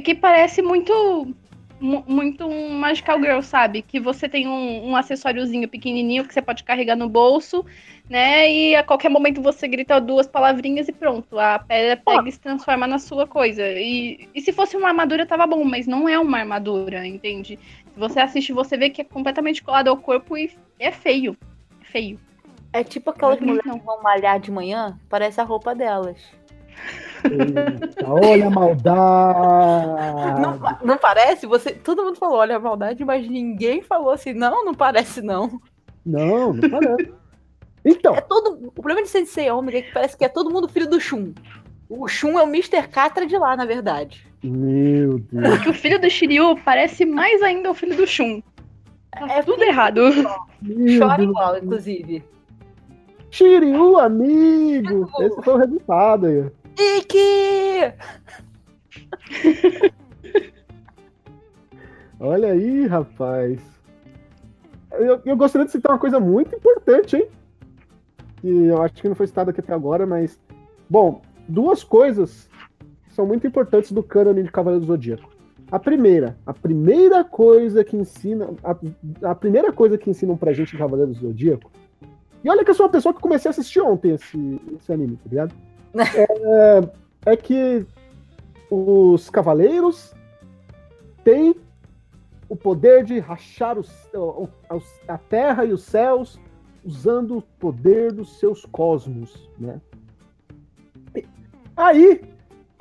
[0.00, 1.34] É que parece muito
[1.78, 3.82] mu- muito um Magical Girl, sabe?
[3.82, 7.66] Que você tem um, um acessóriozinho pequenininho que você pode carregar no bolso,
[8.08, 8.50] né?
[8.50, 11.38] E a qualquer momento você grita duas palavrinhas e pronto.
[11.38, 13.62] A pedra pega e se transforma na sua coisa.
[13.62, 17.58] E, e se fosse uma armadura, tava bom, mas não é uma armadura, entende?
[17.92, 21.36] Se você assiste, você vê que é completamente colado ao corpo e é feio.
[21.82, 22.18] É feio.
[22.72, 23.78] É tipo aquelas mulheres não.
[23.78, 26.16] que vão malhar de manhã, parece a roupa delas.
[27.24, 30.40] Eita, olha a maldade.
[30.40, 31.46] Não, não parece?
[31.46, 35.60] Você, todo mundo falou, olha a maldade, mas ninguém falou assim, não, não parece não.
[36.04, 37.12] Não, não parece.
[37.84, 40.68] Então, É todo, o problema de Sensei Omega é que parece que é todo mundo
[40.68, 41.32] filho do Shun.
[41.88, 42.86] O Shun é o Mr.
[42.88, 44.26] Catra de lá, na verdade.
[44.44, 45.48] meu Deus.
[45.48, 48.42] Porque o filho do Shiryu parece mais ainda o filho do Shun.
[49.10, 50.02] Tá É tudo errado.
[50.98, 51.28] Chora Deus.
[51.30, 52.22] igual, inclusive.
[53.30, 55.08] Shiryu, amigo!
[55.20, 56.50] Esse foi o resultado aí.
[56.98, 57.92] Iki!
[62.18, 63.60] Olha aí, rapaz.
[64.92, 67.28] Eu, eu gostaria de citar uma coisa muito importante, hein?
[68.42, 70.38] E eu acho que não foi citado aqui até agora, mas.
[70.88, 72.48] Bom, duas coisas
[73.10, 75.30] são muito importantes do cânone de Cavaleiro do Zodíaco.
[75.70, 78.50] A primeira, a primeira coisa que ensina.
[78.64, 78.76] A,
[79.30, 81.70] a primeira coisa que ensinam pra gente em Cavaleiro do Zodíaco.
[82.42, 85.16] E olha que eu sou uma pessoa que comecei a assistir ontem esse, esse anime,
[85.16, 85.54] tá ligado?
[85.94, 87.84] É, é que
[88.70, 90.14] os cavaleiros
[91.24, 91.54] têm
[92.48, 94.08] o poder de rachar os-
[95.06, 96.38] a terra e os céus
[96.84, 99.80] usando o poder dos seus cosmos, né?
[101.76, 102.22] Aí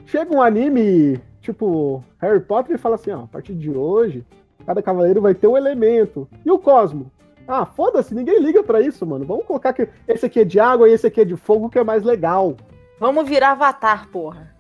[0.06, 4.26] chega um anime tipo Harry Potter e fala assim, ó, a partir de hoje
[4.66, 7.12] cada cavaleiro vai ter um elemento e o cosmo.
[7.48, 9.26] Ah, foda-se, ninguém liga pra isso, mano.
[9.26, 11.80] Vamos colocar que esse aqui é de água e esse aqui é de fogo, que
[11.80, 12.56] é mais legal.
[13.00, 14.54] Vamos virar Avatar, porra.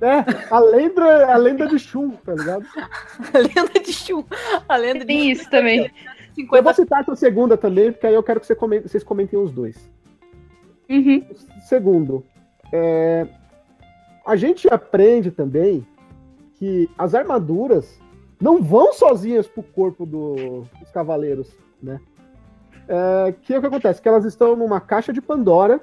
[0.00, 2.66] É, a lenda, a lenda de Shun, tá ligado?
[3.32, 4.24] A lenda de Shun.
[4.68, 5.78] A lenda de Tem isso também.
[6.36, 9.04] Eu vou 50 citar essa segunda também, porque aí eu quero que você comente- vocês
[9.04, 9.88] comentem os dois.
[10.90, 11.24] Uhum.
[11.62, 12.24] Segundo,
[12.72, 13.26] é,
[14.26, 15.86] a gente aprende também
[16.58, 17.98] que as armaduras
[18.40, 22.00] não vão sozinhas pro corpo do- dos cavaleiros, né?
[22.88, 24.02] É, que é o que acontece?
[24.02, 25.80] Que elas estão numa caixa de Pandora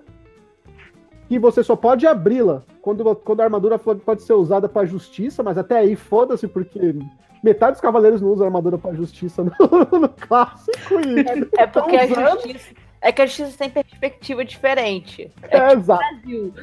[1.32, 5.58] e você só pode abri-la quando, quando a armadura pode ser usada para justiça, mas
[5.58, 6.94] até aí foda-se, porque
[7.41, 11.00] metade dos cavaleiros não usa armadura para justiça no, no clássico.
[11.00, 12.74] E, É porque a justiça.
[13.00, 15.32] É que a justiça tem perspectiva diferente.
[15.44, 16.04] é, exato.
[16.22, 16.54] Brasil.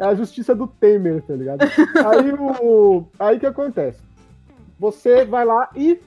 [0.00, 1.60] É a justiça do Temer, tá ligado?
[1.62, 3.04] Aí o.
[3.16, 4.02] Aí que acontece?
[4.76, 6.00] Você vai lá e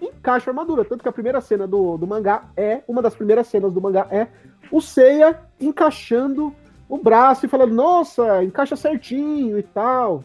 [0.00, 0.84] encaixa a armadura.
[0.84, 2.82] Tanto que a primeira cena do, do mangá é.
[2.86, 4.28] Uma das primeiras cenas do mangá é
[4.70, 6.54] o Seiya encaixando
[6.88, 10.22] o braço e falando, nossa, encaixa certinho e tal.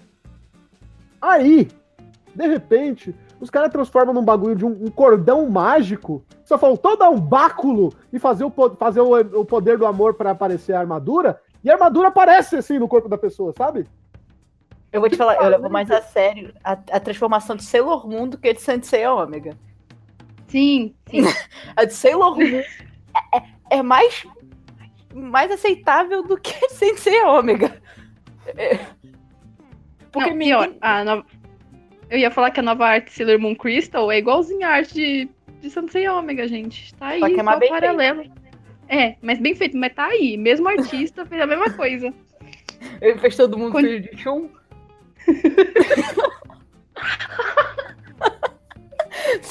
[1.21, 1.67] Aí,
[2.33, 6.23] de repente, os caras transformam num bagulho de um, um cordão mágico.
[6.43, 10.31] Só faltou dar um báculo e fazer o, fazer o, o poder do amor pra
[10.31, 11.39] aparecer a armadura.
[11.63, 13.85] E a armadura aparece assim no corpo da pessoa, sabe?
[14.91, 18.27] Eu vou te falar, eu levo mais a sério a, a transformação de Sailor Moon
[18.27, 19.55] do que de Sensei Ômega.
[20.47, 21.21] Sim, sim.
[21.75, 22.63] A de Sailor Moon
[23.69, 24.25] é, mais,
[25.13, 27.81] mais aceitável do que de Sensei Ômega.
[28.57, 28.79] É.
[30.11, 31.25] Porque Não, pior, a nova...
[32.09, 35.29] Eu ia falar que a nova arte Sailor Moon Crystal é igualzinha a arte de,
[35.61, 36.95] de Sensei Ômega, gente.
[36.95, 38.23] Tá aí, Só que é só bem paralelo.
[38.87, 40.35] É, mas bem feito, mas tá aí.
[40.35, 42.11] Mesmo artista fez a mesma coisa.
[42.99, 44.49] Ele fez todo mundo filho de Shun.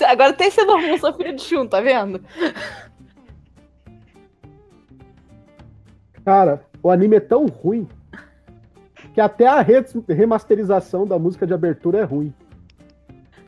[0.08, 2.20] Agora tem Sailor Moon, sou filho de Shun, tá vendo?
[6.28, 7.88] Cara, o anime é tão ruim
[9.14, 12.34] que até a re- remasterização da música de abertura é ruim.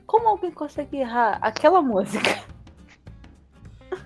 [0.07, 2.39] Como alguém consegue errar aquela música?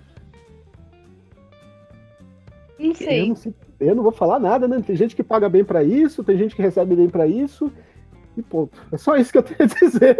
[2.76, 3.28] Não Eu sei.
[3.28, 4.82] não, sei- eu não vou falar nada, né?
[4.84, 7.70] Tem gente que paga bem pra isso, tem gente que recebe bem pra isso.
[8.36, 8.76] E ponto.
[8.90, 10.18] É só isso que eu tenho a dizer.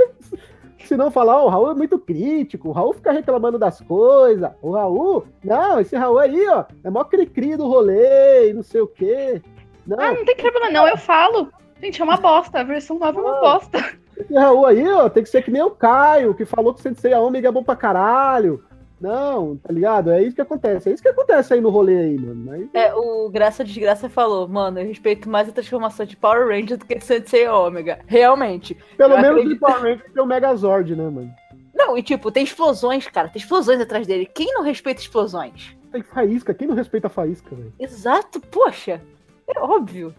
[0.84, 4.50] Se não falar, "Ó, o Raul é muito crítico, o Raul fica reclamando das coisas.
[4.62, 8.80] O Raul, não, esse Raul aí, ó, é mó cri-cri do rolê e não sei
[8.80, 9.42] o quê.
[9.86, 11.48] Não, Ah, não tem problema não, eu falo.
[11.82, 12.60] Gente, é uma bosta.
[12.60, 13.78] A versão nova é uma bosta.
[14.16, 16.82] Esse Raul aí, ó, tem que ser que nem o Caio, que falou que o
[16.82, 18.62] Sensei a Ômega é bom pra caralho.
[19.04, 20.10] Não, tá ligado?
[20.10, 20.88] É isso que acontece.
[20.88, 22.42] É isso que acontece aí no rolê aí, mano.
[22.46, 22.68] Mas...
[22.72, 26.86] É, o Graça Desgraça falou, mano, eu respeito mais a transformação de Power Ranger do
[26.86, 27.98] que Sensei Ômega.
[28.06, 28.74] Realmente.
[28.96, 31.30] Pelo menos acredito- de Power Ranger tem o Megazord, né, mano?
[31.74, 33.28] Não, e tipo, tem explosões, cara.
[33.28, 34.24] Tem explosões atrás dele.
[34.24, 35.76] Quem não respeita explosões?
[35.92, 36.54] Tem faísca.
[36.54, 37.72] Quem não respeita faísca, velho?
[37.78, 39.02] Exato, poxa.
[39.46, 40.14] É óbvio.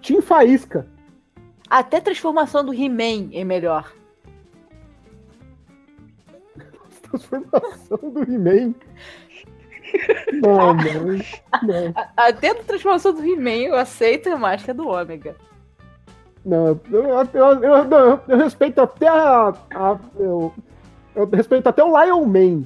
[0.00, 0.86] Team Faísca.
[1.68, 3.92] Até a transformação do He-Man é melhor.
[7.18, 8.74] Transformação do He-Man.
[10.42, 11.24] Não, mano.
[11.62, 11.94] Não.
[12.16, 14.36] Até a transformação do He-Man eu aceito a
[14.74, 15.36] do Ômega.
[16.44, 17.02] Não, eu,
[17.34, 19.52] eu, eu, eu- respeito até a.
[19.74, 20.52] a- eu,
[21.32, 22.64] respeito até o Lion Man.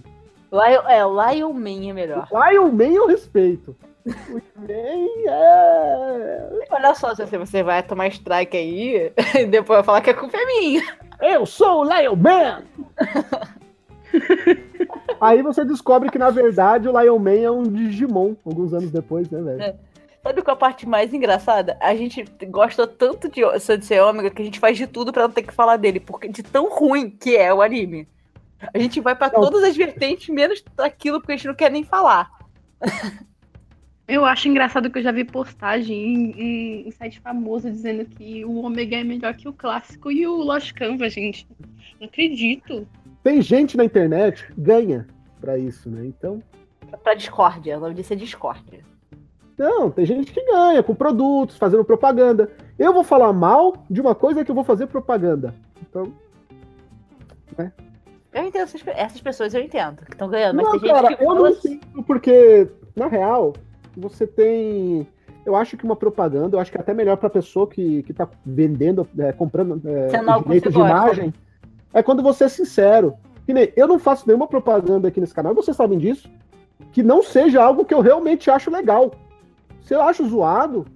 [0.53, 2.29] Lion, é, o Lion Man é melhor.
[2.31, 3.77] Lion Man eu respeito.
[4.07, 6.67] O Man é.
[6.71, 10.37] Olha só, se você vai tomar strike aí e depois vai falar que a culpa
[10.37, 10.83] é minha.
[11.21, 12.63] Eu sou o Lion Man!
[15.21, 19.29] Aí você descobre que, na verdade, o Lion Man é um Digimon, alguns anos depois,
[19.31, 19.63] né, velho?
[19.63, 19.75] É.
[20.23, 21.79] Sabe qual a parte mais engraçada?
[21.81, 25.31] A gente gosta tanto de Sensei Ômega que a gente faz de tudo pra não
[25.31, 28.07] ter que falar dele, porque de tão ruim que é o anime.
[28.75, 29.41] A gente vai pra Não.
[29.41, 32.31] todas as vertentes, menos daquilo porque a gente não quer nem falar.
[34.11, 38.45] Eu acho engraçado que eu já vi postagem em, em- em site famoso dizendo que
[38.45, 41.47] o Ômega é melhor que o clássico e o Lost Canva, gente.
[42.01, 42.89] Não acredito.
[43.23, 45.07] Tem gente na internet que ganha
[45.41, 46.05] pra isso, né?
[46.07, 46.43] Então.
[47.05, 48.81] Pra discórdia, o nome disso é discórdia.
[49.57, 52.51] Não, tem gente que ganha com produtos, fazendo propaganda.
[52.79, 55.55] Eu vou falar mal de uma coisa que eu vou fazer propaganda.
[55.83, 56.13] Então,
[58.33, 61.17] Eu entendo essas, essas pessoas, eu entendo, que estão ganhando, mas não, tem gente cara,
[61.17, 63.53] que eu não assim, entendo porque, na real,
[63.97, 65.07] você tem.
[65.45, 68.13] Eu acho que uma propaganda, eu acho que é até melhor pra pessoa que, que
[68.13, 70.09] tá vendendo, é, comprando é,
[70.43, 71.33] direito de imagem,
[71.93, 73.15] é quando você é sincero.
[73.47, 76.31] Que nem, eu não faço nenhuma propaganda aqui nesse canal, vocês sabem disso,
[76.93, 79.13] que não seja algo que eu realmente acho legal.
[79.83, 80.87] Se eu acho zoado,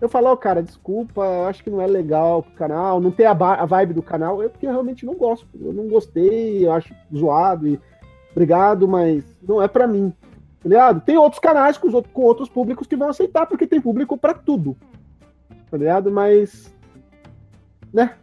[0.00, 3.26] eu falo, ó, cara, desculpa, eu acho que não é legal pro canal, não tem
[3.26, 5.46] a, a vibe do canal, é porque eu realmente não gosto.
[5.60, 7.78] Eu não gostei, eu acho zoado e
[8.32, 10.12] obrigado, mas não é pra mim.
[10.62, 11.00] Tá ligado?
[11.00, 14.16] Tem outros canais com, os outros- com outros públicos que vão aceitar, porque tem público
[14.16, 14.76] pra tudo.
[15.70, 16.10] Tá ligado?
[16.10, 16.72] Mas.
[17.92, 18.14] Né?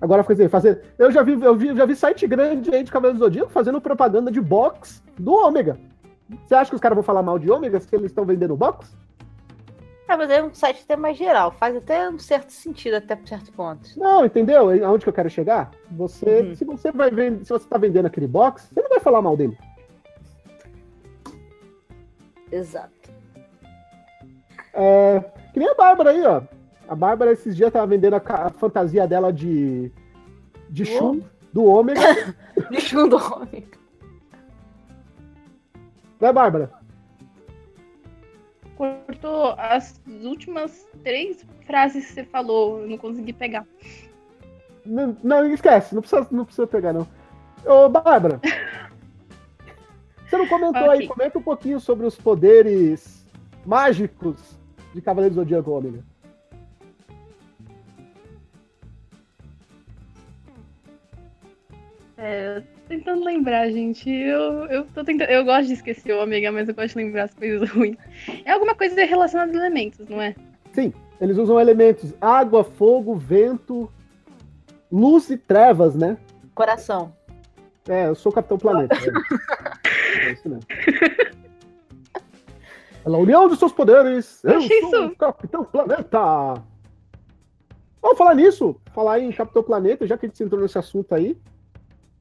[0.00, 0.82] Agora, quer dizer, fazer.
[0.98, 3.80] Eu já vi, eu vi, já vi site grande aí de Cavaleiro do Zodíaco fazendo
[3.80, 5.78] propaganda de box do Ômega.
[6.46, 8.96] Você acha que os caras vão falar mal de Ômega se eles estão vendendo box?
[10.08, 13.28] Ah, mas é um site até mais geral, faz até um certo sentido até por
[13.28, 13.90] certo ponto.
[13.96, 14.70] Não, entendeu?
[14.84, 15.70] Aonde que eu quero chegar?
[15.92, 16.54] Você, Uhum.
[16.56, 19.36] se você vai vender, se você tá vendendo aquele box, você não vai falar mal
[19.36, 19.56] dele.
[22.50, 23.10] Exato.
[24.72, 25.20] É,
[25.52, 26.42] que nem a Bárbara aí, ó.
[26.88, 29.92] A Bárbara esses dias tava vendendo a, a fantasia dela de.
[30.68, 31.20] de Do Shun,
[31.52, 32.00] do Ômega.
[32.70, 33.78] Bicho do Ômega.
[36.20, 36.70] né, Bárbara?
[38.76, 43.66] Cortou as últimas três frases que você falou, eu não consegui pegar.
[44.84, 47.06] Não, não, esquece, não precisa, não precisa pegar, não.
[47.64, 48.40] Ô, Bárbara.
[50.30, 51.08] Você não comentou aí, Ok.
[51.08, 53.26] comenta um pouquinho sobre os poderes
[53.66, 54.56] mágicos
[54.94, 56.04] de Cavaleiro do Zodíaco Ômega.
[62.16, 64.08] É, tô tentando lembrar, gente.
[64.08, 67.24] Eu, eu, tô tentando, eu gosto de esquecer o ômega, mas eu gosto de lembrar
[67.24, 67.96] as coisas ruins.
[68.44, 70.32] É alguma coisa relacionada a elementos, não é?
[71.20, 73.90] Eles usam elementos água, fogo, vento,
[74.92, 76.16] luz e trevas, né?
[76.54, 77.12] Coração.
[77.88, 78.96] É, eu sou o Capitão Planeta.
[80.30, 80.64] É, isso mesmo.
[83.02, 86.62] Pela união dos seus poderes, eu Achei sou o Capitão Planeta.
[88.02, 91.36] Vamos falar nisso, falar em Capitão Planeta, já que a gente entrou nesse assunto aí.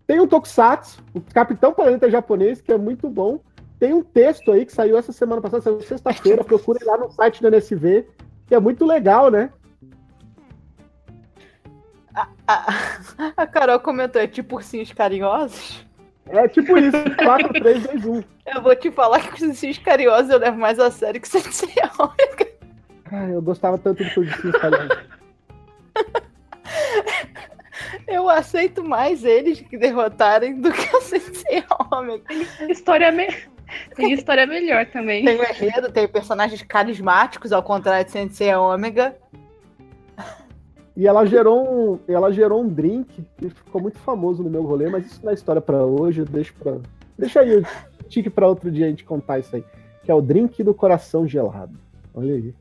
[0.08, 3.42] Tem um Tokusatsu, o Capitão Planeta japonês, que é muito bom.
[3.78, 7.42] Tem um texto aí que saiu essa semana passada, saiu sexta-feira, procurem lá no site
[7.42, 8.08] da NSV,
[8.48, 9.52] que é muito legal, né?
[12.48, 12.74] A,
[13.38, 15.86] a Carol comentou, é tipo ursinhos carinhosos.
[16.30, 18.24] É tipo isso, 4, 3, 2, 1.
[18.56, 21.74] Eu vou te falar que os ursinhos carinhosos eu levo mais a sério que Sensei
[21.98, 22.48] Ômega.
[23.12, 25.08] Ai, eu gostava tanto do Tokusatsu, cara.
[28.08, 32.24] Eu aceito mais eles que derrotarem do que o Sensei Ômega.
[32.70, 33.28] História me...
[33.96, 35.24] Tem história melhor também.
[35.24, 39.16] Tem o enredo, tem personagens carismáticos, ao contrário de Sensei Ômega.
[41.00, 44.90] E ela gerou um, ela gerou um drink que ficou muito famoso no meu rolê,
[44.90, 46.76] mas isso não é história pra hoje, deixa para
[47.18, 47.64] Deixa aí o
[48.10, 49.64] tique pra outro dia a gente contar isso aí,
[50.04, 51.72] que é o drink do coração gelado.
[52.14, 52.54] Olha aí.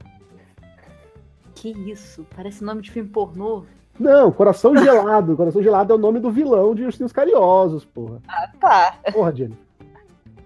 [1.53, 2.25] Que isso?
[2.37, 3.65] Parece nome de filme pornô.
[3.99, 5.37] Não, Coração Gelado.
[5.37, 8.21] Coração Gelado é o nome do vilão de Ursinhos Carinhosos, porra.
[8.29, 8.99] Ah, tá.
[9.13, 9.59] Porra, Jenny.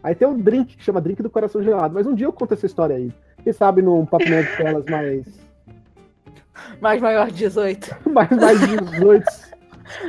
[0.02, 1.92] Aí tem um drink que chama Drink do Coração Gelado.
[1.92, 3.12] Mas um dia eu conto essa história aí.
[3.44, 5.41] Quem sabe num papo de telas mais.
[6.80, 7.96] Mais maior de 18.
[8.10, 9.24] mais, mais 18.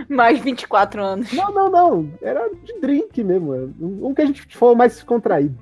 [0.07, 1.33] Mais 24 anos.
[1.33, 2.11] Não, não, não.
[2.21, 3.73] Era de drink mesmo.
[3.79, 5.57] Um que a gente falou mais contraído.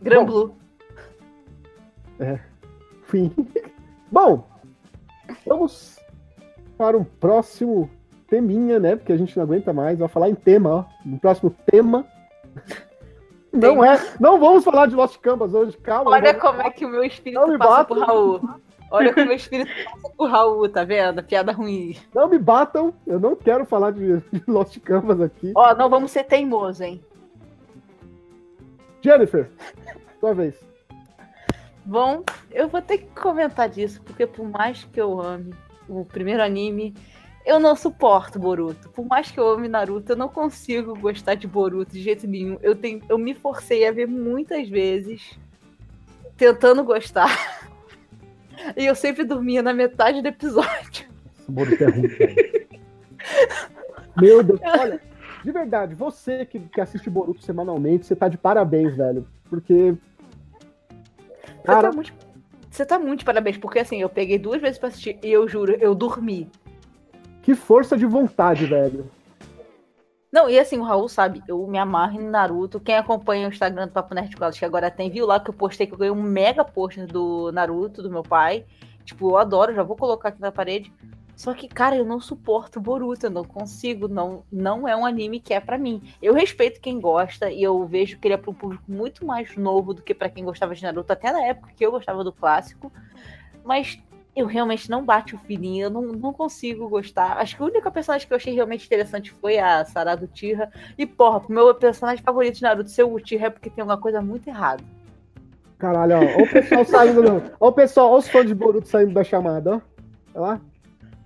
[0.00, 0.54] Gran Blue.
[2.20, 2.38] É.
[3.04, 3.32] Fim.
[4.10, 4.46] Bom,
[5.46, 5.98] vamos
[6.76, 7.90] para um próximo
[8.28, 8.96] teminha, né?
[8.96, 9.98] Porque a gente não aguenta mais.
[9.98, 10.84] Vai falar em tema, ó.
[11.04, 12.06] No próximo tema.
[13.52, 13.98] Não é.
[14.20, 16.10] Não vamos falar de Lost Canvas hoje, calma.
[16.10, 17.96] Olha como é que o meu espírito passa batam.
[17.96, 18.40] por Raul.
[18.90, 21.22] Olha como o meu espírito passa por Raul, tá vendo?
[21.22, 21.96] Piada ruim.
[22.14, 22.94] Não me batam.
[23.06, 25.52] Eu não quero falar de, de Lost Canvas aqui.
[25.54, 27.02] Ó, não vamos ser teimosos, hein?
[29.02, 29.50] Jennifer,
[30.20, 30.54] sua vez.
[31.84, 35.54] Bom, eu vou ter que comentar disso, porque por mais que eu ame
[35.88, 36.94] o primeiro anime,
[37.46, 38.90] eu não suporto Boruto.
[38.90, 42.58] Por mais que eu ame Naruto, eu não consigo gostar de Boruto de jeito nenhum.
[42.60, 45.38] Eu, tenho, eu me forcei a ver muitas vezes,
[46.36, 47.28] tentando gostar.
[48.76, 51.08] E eu sempre dormia na metade do episódio.
[51.48, 52.08] Boruto é ruim.
[54.16, 55.00] Meu Deus, olha,
[55.44, 59.26] de verdade, você que, que assiste Boruto semanalmente, você tá de parabéns, velho.
[59.48, 59.94] Porque.
[61.40, 62.12] Você Cara, tá, muito,
[62.70, 65.48] você tá muito de parabéns, porque assim, eu peguei duas vezes pra assistir e eu
[65.48, 66.50] juro, eu dormi.
[67.42, 69.10] que força de vontade, velho.
[70.30, 72.78] Não, e assim, o Raul sabe, eu me amarro em Naruto.
[72.78, 75.54] Quem acompanha o Instagram do Papo Nerd Class, que agora tem, viu lá que eu
[75.54, 78.66] postei que eu ganhei um mega pôster do Naruto, do meu pai.
[79.04, 80.92] Tipo, eu adoro, já vou colocar aqui na parede.
[81.34, 85.38] Só que, cara, eu não suporto Boruto, eu não consigo, não, não é um anime
[85.38, 86.02] que é pra mim.
[86.20, 89.56] Eu respeito quem gosta e eu vejo que ele é pra um público muito mais
[89.56, 92.32] novo do que pra quem gostava de Naruto, até na época que eu gostava do
[92.32, 92.92] clássico.
[93.64, 94.02] Mas
[94.38, 97.38] eu realmente não bate o feeling, eu não, não consigo gostar.
[97.38, 100.70] Acho que a única personagem que eu achei realmente interessante foi a Sarada Uchiha.
[100.96, 103.98] E, porra, pro meu personagem favorito de Naruto ser o Uchiha é porque tem alguma
[104.00, 104.82] coisa muito errada.
[105.78, 106.40] Caralho, ó.
[106.40, 107.22] Ó o pessoal saindo.
[107.22, 109.80] do- Ó o pessoal, ó os fãs de Boruto saindo da chamada, ó.
[110.34, 110.60] Olha lá.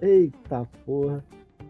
[0.01, 1.25] Eita porra.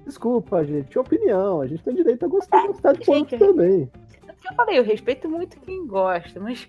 [0.05, 0.99] Desculpa, gente.
[0.99, 1.61] Opinião.
[1.61, 3.89] A gente tem direito a gostar, gostar de Boruto também.
[4.27, 6.69] É o que eu falei, eu respeito muito quem gosta, mas.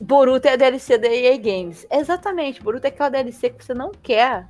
[0.00, 1.86] Boruto é a DLC da EA Games.
[1.90, 4.46] Exatamente, Boruto é aquela DLC que você não quer.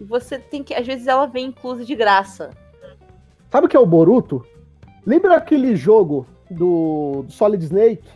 [0.00, 0.74] E você tem que.
[0.74, 2.50] Às vezes ela vem inclusa de graça.
[3.50, 4.44] Sabe o que é o Boruto?
[5.04, 8.08] Lembra aquele jogo do, do Solid Snake?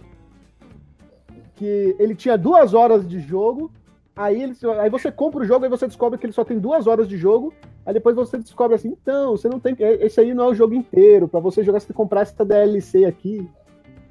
[1.56, 3.70] Que ele tinha duas horas de jogo.
[4.16, 6.86] Aí, ele, aí você compra o jogo e você descobre que ele só tem duas
[6.86, 7.54] horas de jogo.
[7.86, 9.74] Aí depois você descobre assim, então, você não tem.
[9.78, 11.26] Esse aí não é o jogo inteiro.
[11.26, 13.48] Pra você jogar, você tem que comprar essa DLC aqui,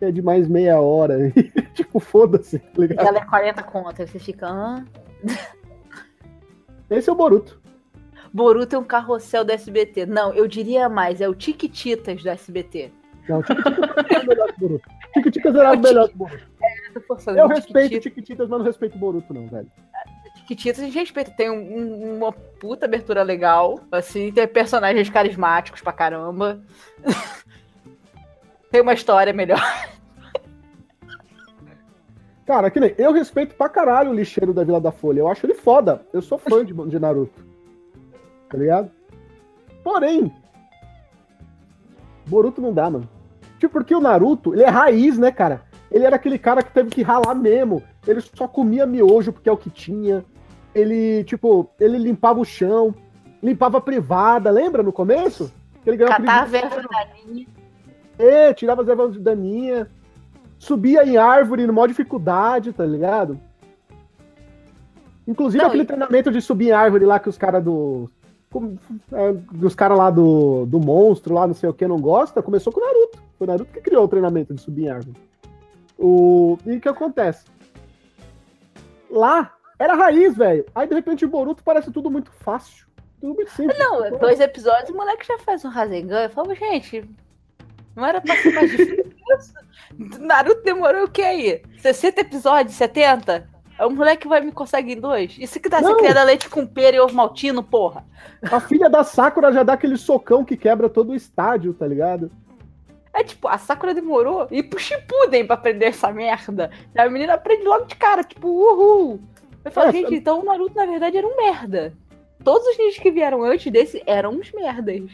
[0.01, 1.31] é de mais meia hora.
[1.73, 3.07] tipo, foda-se, tá ligado?
[3.07, 3.99] ela é 40 contas.
[4.01, 4.47] Aí você fica.
[4.47, 4.85] Hã?
[6.89, 7.59] Esse é o Boruto.
[8.33, 10.05] Boruto é um carrossel do SBT.
[10.05, 12.91] Não, eu diria mais, é o Tiquititas do SBT.
[13.27, 14.89] Não, Tiquititas era o melhor que Boruto.
[15.13, 16.49] Tiquititas era o melhor que Boruto.
[17.27, 19.71] Eu gente, respeito Tiquititas- Tiquititas, mas não respeito Boruto, não, velho.
[20.35, 21.31] Tiquititas a gente respeita.
[21.31, 23.79] Tem um- uma puta abertura legal.
[23.91, 26.59] Assim, tem personagens carismáticos pra caramba.
[28.71, 29.59] tem uma história melhor.
[32.49, 35.19] Cara, que nem eu respeito pra caralho o lixeiro da Vila da Folha.
[35.19, 36.01] Eu acho ele foda.
[36.11, 37.45] Eu sou fã de, de Naruto.
[38.49, 38.89] Tá ligado?
[39.83, 40.33] Porém,
[42.25, 43.07] Boruto não dá, mano.
[43.59, 45.61] Tipo, porque o Naruto, ele é raiz, né, cara?
[45.91, 47.83] Ele era aquele cara que teve que ralar mesmo.
[48.07, 50.25] Ele só comia miojo porque é o que tinha.
[50.73, 52.95] Ele, tipo, ele limpava o chão,
[53.43, 55.53] limpava a privada, lembra no começo?
[55.83, 57.47] Que ele ganhou aquele Catar a verba da linha.
[58.17, 59.87] é, tirava as ervas daninha,
[60.59, 63.39] subia em árvore numa dificuldade, tá ligado?
[65.27, 68.09] Inclusive Não, aquele e- treinamento de subir em árvore lá que os caras do.
[69.11, 72.73] é, Dos caras lá do, do monstro, lá não sei o que, não gosta, começou
[72.73, 73.19] com o Naruto.
[73.37, 75.15] Foi o Naruto que criou o treinamento de subir em árvore.
[75.97, 76.57] O...
[76.65, 77.45] E o que acontece?
[79.09, 80.65] Lá era raiz, velho.
[80.73, 82.85] Aí de repente o Boruto parece tudo muito fácil.
[83.21, 83.77] Tudo muito simples.
[83.77, 86.23] Não, dois episódios, o moleque já faz um Rasengan.
[86.23, 87.03] Eu falo, gente,
[87.99, 89.53] não era pra ser mais difícil que isso?
[90.19, 91.61] Naruto demorou o que aí?
[91.79, 92.75] 60 episódios?
[92.75, 93.47] 70?
[93.77, 95.35] É o moleque vai me conseguir em dois?
[95.39, 95.97] Isso que dá Não.
[95.97, 98.05] criada leite com pera e ovo maltino, porra.
[98.51, 102.29] A filha da Sakura já dá aquele socão que quebra todo o estádio, tá ligado?
[103.13, 106.69] É tipo, a Sakura demorou e pro Shippuden pra aprender essa merda.
[106.93, 109.19] E a menina aprende logo de cara, tipo, uhul.
[109.63, 111.93] Eu falo, É, gente, então o Naruto na verdade era um merda.
[112.43, 115.09] Todos os ninjas que vieram antes desse eram uns merdas.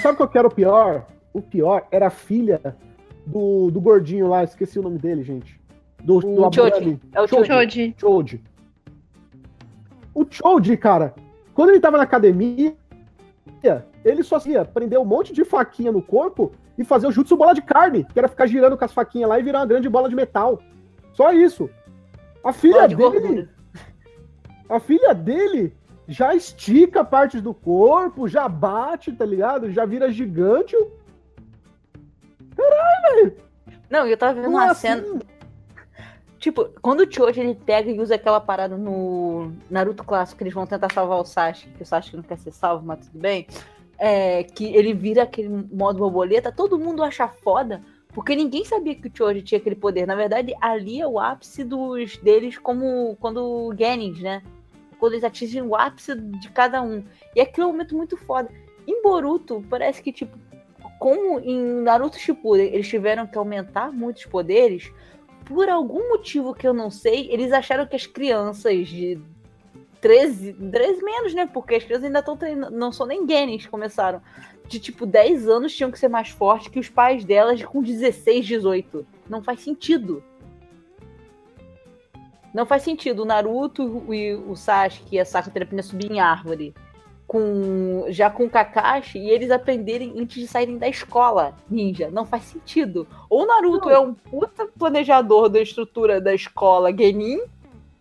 [0.00, 1.06] Sabe qual que era o pior?
[1.34, 2.74] O pior era a filha
[3.26, 5.60] do, do gordinho lá, esqueci o nome dele, gente.
[6.02, 6.98] Do, do O Choji.
[7.12, 7.46] É o Choji.
[7.46, 7.46] Choji.
[7.46, 7.94] Choji.
[7.98, 8.44] Choji.
[10.14, 11.14] O Choji, cara,
[11.52, 12.74] quando ele tava na academia,
[14.04, 17.54] ele só ia prender um monte de faquinha no corpo e fazer o jutsu bola
[17.54, 20.08] de carne, que era ficar girando com as faquinhas lá e virar uma grande bola
[20.08, 20.60] de metal.
[21.12, 21.68] Só isso.
[22.42, 23.10] A filha de dele.
[23.10, 23.48] gordura.
[24.68, 25.74] A filha dele
[26.06, 29.70] já estica partes do corpo, já bate, tá ligado?
[29.70, 30.76] Já vira gigante.
[33.90, 34.88] Não, eu tava vendo Como uma assim?
[34.88, 35.20] cena.
[36.38, 40.52] Tipo, quando o Choji ele pega e usa aquela parada no Naruto clássico, que eles
[40.52, 43.46] vão tentar salvar o Sasuke, que o Sasuke não quer ser salvo, mas tudo bem.
[43.98, 47.80] É, que ele vira aquele modo borboleta, todo mundo acha foda,
[48.12, 50.06] porque ninguém sabia que o Choji tinha aquele poder.
[50.06, 54.42] Na verdade, ali é o ápice dos deles como quando Genins, né?
[54.98, 57.02] Quando eles atingem o ápice de cada um.
[57.34, 58.50] E aquilo é um momento muito foda.
[58.86, 60.36] Em Boruto, parece que, tipo,
[61.04, 64.90] como em Naruto Shippuden eles tiveram que aumentar muitos poderes,
[65.44, 69.20] por algum motivo que eu não sei, eles acharam que as crianças de
[70.00, 71.44] 13, 13 menos, né?
[71.44, 74.22] Porque as crianças ainda estão treinando, não são nem genes, começaram.
[74.66, 78.46] De tipo 10 anos tinham que ser mais fortes que os pais delas com 16,
[78.46, 79.06] 18.
[79.28, 80.24] Não faz sentido.
[82.54, 83.24] Não faz sentido.
[83.24, 86.74] O Naruto e o Sasuke e a Sakura terem aprendido a subir em árvore.
[87.34, 92.08] Com, já com o Kakashi e eles aprenderem antes de saírem da escola ninja.
[92.08, 93.08] Não faz sentido.
[93.28, 97.40] Ou o Naruto é um puta planejador da estrutura da escola Genin,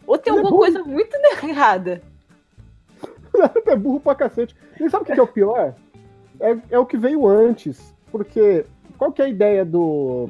[0.06, 0.60] ou tem Ele é alguma burro.
[0.62, 1.18] coisa muito
[1.50, 2.04] errada.
[3.66, 4.56] é burro pra cacete.
[4.80, 5.74] E sabe o que que é o pior?
[6.40, 7.92] É, é o que veio antes.
[8.12, 8.68] Porque
[9.00, 10.30] qual que é a ideia do.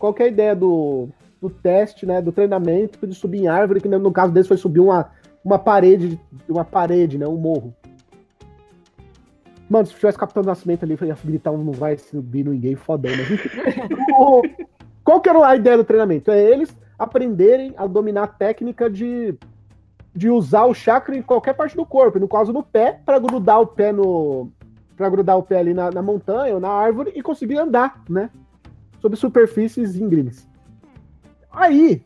[0.00, 1.08] Qual que é a ideia do,
[1.40, 2.20] do teste, né?
[2.20, 5.12] Do treinamento de subir em árvore, que no caso desse foi subir uma,
[5.44, 6.18] uma parede,
[6.48, 7.28] uma parede, né?
[7.28, 7.72] Um morro.
[9.72, 13.10] Mano, se tivesse Capitão Nascimento ali, ia gritar um não vai subir ninguém fodão.
[13.16, 13.48] Mas enfim.
[15.02, 16.30] Qual que era a ideia do treinamento?
[16.30, 19.34] É eles aprenderem a dominar a técnica de
[20.14, 23.62] de usar o chakra em qualquer parte do corpo, no caso no pé, para grudar
[23.62, 24.52] o pé no.
[24.94, 28.28] para grudar o pé ali na, na montanha ou na árvore e conseguir andar, né?
[29.00, 30.46] Sobre superfícies íngremes.
[31.50, 32.04] Aí,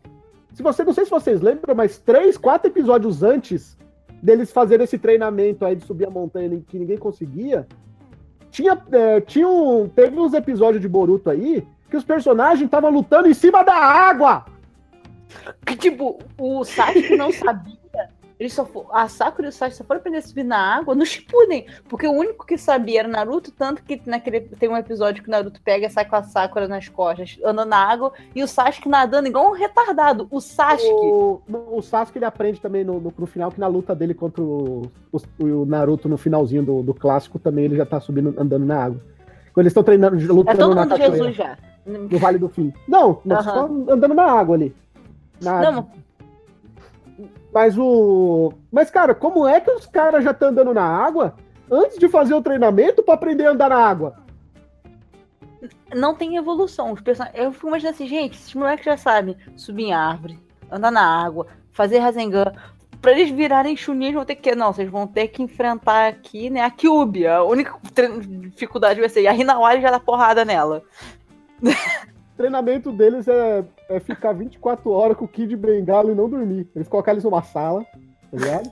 [0.54, 0.84] se você.
[0.84, 3.76] Não sei se vocês lembram, mas três, quatro episódios antes
[4.26, 7.64] deles fazerem esse treinamento aí de subir a montanha que ninguém conseguia,
[8.50, 13.28] tinha, é, tinha um, teve uns episódios de Boruto aí que os personagens estavam lutando
[13.28, 14.44] em cima da água!
[15.64, 17.85] Que, tipo, o Sasuke não sabia.
[18.38, 20.94] Ele só fo- a Sakura e o Sasuke só foram aprender a subir na água
[20.94, 21.64] no Shippuden.
[21.88, 25.32] Porque o único que sabia era Naruto, tanto que naquele, tem um episódio que o
[25.32, 28.90] Naruto pega e sai com a Sakura nas costas, andando na água, e o Sasuke
[28.90, 30.28] nadando igual um retardado.
[30.30, 30.84] O Sasuke.
[30.86, 34.42] O, o Sasuke ele aprende também no, no, no final que na luta dele contra
[34.42, 38.66] o, o- o Naruto no finalzinho do, do clássico também ele já tá subindo, andando
[38.66, 39.00] na água.
[39.54, 41.56] Quando eles estão treinando, É lutando todo na mundo Jesus já.
[41.86, 42.70] no Vale do Fim.
[42.86, 43.42] Não, não Aham.
[43.86, 44.76] só andando na água ali.
[45.40, 45.88] Na- Não,
[47.52, 48.52] Mas o.
[48.70, 51.34] Mas, cara, como é que os caras já estão andando na água
[51.70, 54.26] antes de fazer o treinamento pra aprender a andar na água?
[55.94, 56.92] não tem evolução.
[56.92, 57.24] Os person...
[57.34, 60.38] Eu fico imaginando assim, gente, esses moleques já sabem subir em árvore,
[60.70, 62.52] andar na água, fazer Rasengan.
[63.00, 64.54] Pra eles virarem Chunin, vão ter que.
[64.54, 66.62] Não, vocês vão ter que enfrentar aqui, né?
[66.62, 67.26] A Kyubi.
[67.26, 67.78] A única
[68.50, 69.22] dificuldade vai ser.
[69.22, 70.82] E a Hinawari já dá porrada nela.
[71.62, 76.68] O treinamento deles é, é ficar 24 horas com o Kid Bengala e não dormir.
[76.74, 78.68] Eles colocam eles numa sala, tá ligado?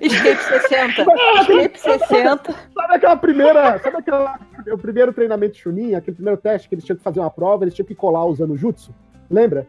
[0.00, 1.02] Escape 60.
[1.40, 2.52] Escape 60.
[2.74, 3.78] Sabe aquela primeira.
[3.78, 4.38] Sabe aquela,
[4.72, 7.64] o primeiro treinamento de Chunin, aquele primeiro teste que eles tinham que fazer uma prova,
[7.64, 8.94] eles tinham que colar usando jutsu?
[9.30, 9.66] Lembra?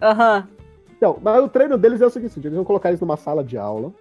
[0.00, 0.46] Aham.
[0.96, 3.58] Então, mas o treino deles é o seguinte: eles vão colocar eles numa sala de
[3.58, 3.92] aula,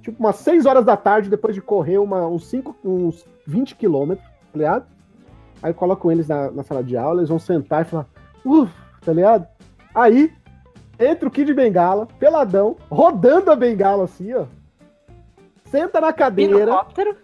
[0.00, 4.26] tipo umas 6 horas da tarde, depois de correr uma, uns, 5, uns 20 quilômetros,
[4.26, 4.86] tá ligado?
[5.62, 8.06] Aí colocam eles na, na sala de aula, eles vão sentar e falar,
[8.44, 9.46] uff, tá ligado?
[9.94, 10.32] Aí
[10.98, 14.46] entra o Kid Bengala, peladão, rodando a bengala assim, ó.
[15.64, 17.16] Senta na cadeira Pirocóptero.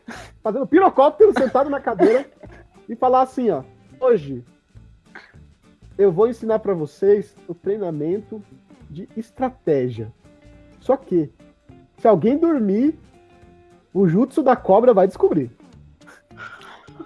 [0.43, 2.27] fazendo pirocóptero sentado na cadeira
[2.89, 3.65] e falar assim, ó,
[4.01, 4.45] hoje
[5.99, 8.43] eu vou ensinar pra vocês o treinamento
[8.89, 10.13] de estratégia.
[10.81, 11.33] Só que
[11.99, 12.99] se alguém dormir,
[13.93, 15.51] o jutsu da cobra vai descobrir.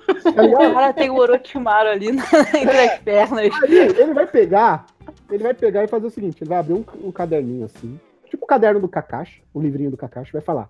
[0.08, 2.24] O cara tem o Orochimaru ali na-
[2.54, 3.50] entre as pernas.
[3.62, 4.86] Aí ele vai pegar,
[5.30, 8.44] ele vai pegar e fazer o seguinte, ele vai abrir um, um caderninho assim, tipo
[8.44, 10.68] o caderno do Kakashi, o livrinho do Kakashi, vai falar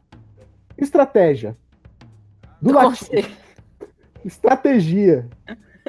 [0.78, 1.56] estratégia
[2.60, 2.88] do latim.
[2.88, 3.36] Conselho.
[4.24, 5.28] estratégia.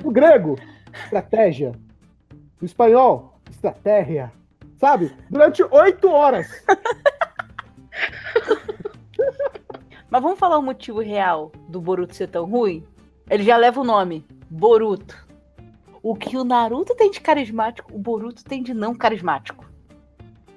[0.03, 0.57] O grego,
[1.05, 1.71] estratégia.
[2.61, 4.31] O espanhol, estratégia.
[4.77, 5.11] Sabe?
[5.29, 6.47] Durante oito horas.
[10.09, 12.83] Mas vamos falar o motivo real do Boruto ser tão ruim?
[13.31, 15.25] Ele já leva o nome, Boruto.
[16.03, 19.65] O que o Naruto tem de carismático, o Boruto tem de não carismático.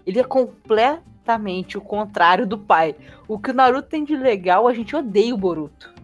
[0.05, 1.05] Ele é completo.
[1.23, 2.97] exatamente o contrário do pai.
[3.29, 5.95] O que o Naruto tem de legal, a gente odeia o Boruto.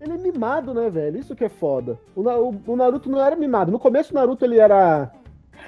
[0.00, 1.18] Ele é mimado, né, velho?
[1.18, 1.98] Isso que é foda.
[2.14, 3.72] O, o, o Naruto não era mimado.
[3.72, 5.12] No começo, o Naruto ele era.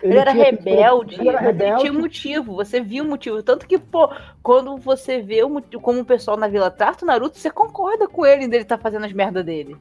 [0.03, 1.80] Ele, ele era rebelde, ele era rebelde.
[1.80, 3.43] Tinha motivo, você viu o motivo.
[3.43, 4.09] Tanto que, pô,
[4.43, 8.24] quando você vê o, como o pessoal na vila trata o Naruto, você concorda com
[8.24, 9.76] ele dele tá fazendo as merdas dele.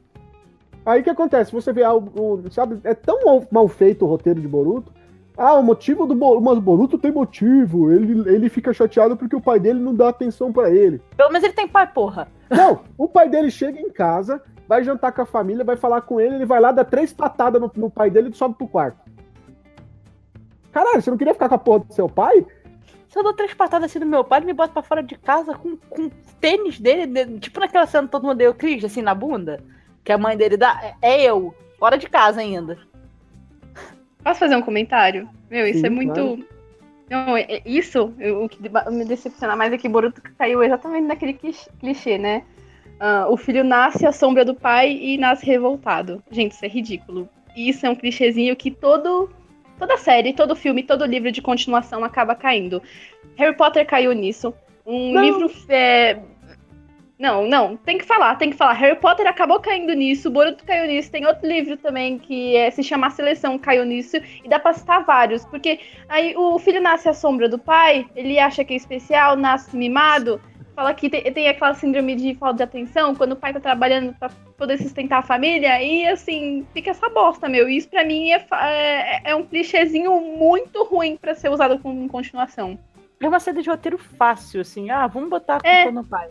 [0.84, 1.52] Aí o que acontece?
[1.52, 4.92] Você vê algo, sabe, é tão mal, feito o roteiro de Boruto
[5.36, 6.44] ah, o motivo do Boruto.
[6.44, 7.90] Mas Boruto tem motivo.
[7.90, 11.00] Ele, ele fica chateado porque o pai dele não dá atenção para ele.
[11.16, 12.28] Pelo menos ele tem pai, porra.
[12.50, 16.20] Não, o pai dele chega em casa, vai jantar com a família, vai falar com
[16.20, 18.98] ele, ele vai lá, dá três patadas no, no pai dele e sobe pro quarto.
[20.72, 22.44] Caralho, você não queria ficar com a porra do seu pai?
[23.08, 25.16] Se eu dou três patadas assim no meu pai, ele me bota pra fora de
[25.16, 26.08] casa com, com
[26.40, 29.62] tênis dele, tipo naquela cena todo mundo deu Cris, assim, na bunda,
[30.02, 30.80] que a mãe dele dá.
[30.82, 32.78] É, é eu, fora de casa ainda.
[34.24, 35.28] Posso fazer um comentário?
[35.50, 36.14] Meu, isso Sim, é muito.
[36.14, 36.46] Claro.
[37.10, 38.58] Não, é, é, isso, o que
[38.90, 42.42] me decepciona mais é que Boruto caiu exatamente naquele clichê, né?
[43.02, 46.22] Uh, o filho nasce à sombra do pai e nasce revoltado.
[46.30, 47.28] Gente, isso é ridículo.
[47.54, 49.28] Isso é um clichêzinho que todo,
[49.78, 52.82] toda série, todo filme, todo livro de continuação acaba caindo.
[53.36, 54.54] Harry Potter caiu nisso.
[54.84, 55.22] Um Não.
[55.22, 56.18] livro é,
[57.22, 58.72] não, não, tem que falar, tem que falar.
[58.72, 62.82] Harry Potter acabou caindo nisso, Boruto caiu nisso, tem outro livro também que é, se
[62.82, 67.08] chama A Seleção, caiu nisso, e dá pra citar vários, porque aí o filho nasce
[67.08, 70.40] à sombra do pai, ele acha que é especial, nasce mimado,
[70.74, 74.14] fala que tem, tem aquela síndrome de falta de atenção, quando o pai tá trabalhando
[74.18, 77.68] pra poder sustentar a família, e assim, fica essa bosta, meu.
[77.68, 82.78] Isso pra mim é, é, é um clichêzinho muito ruim para ser usado como continuação.
[83.20, 85.90] É uma saída de roteiro fácil, assim, ah, vamos botar a culpa é.
[85.90, 86.28] no pai.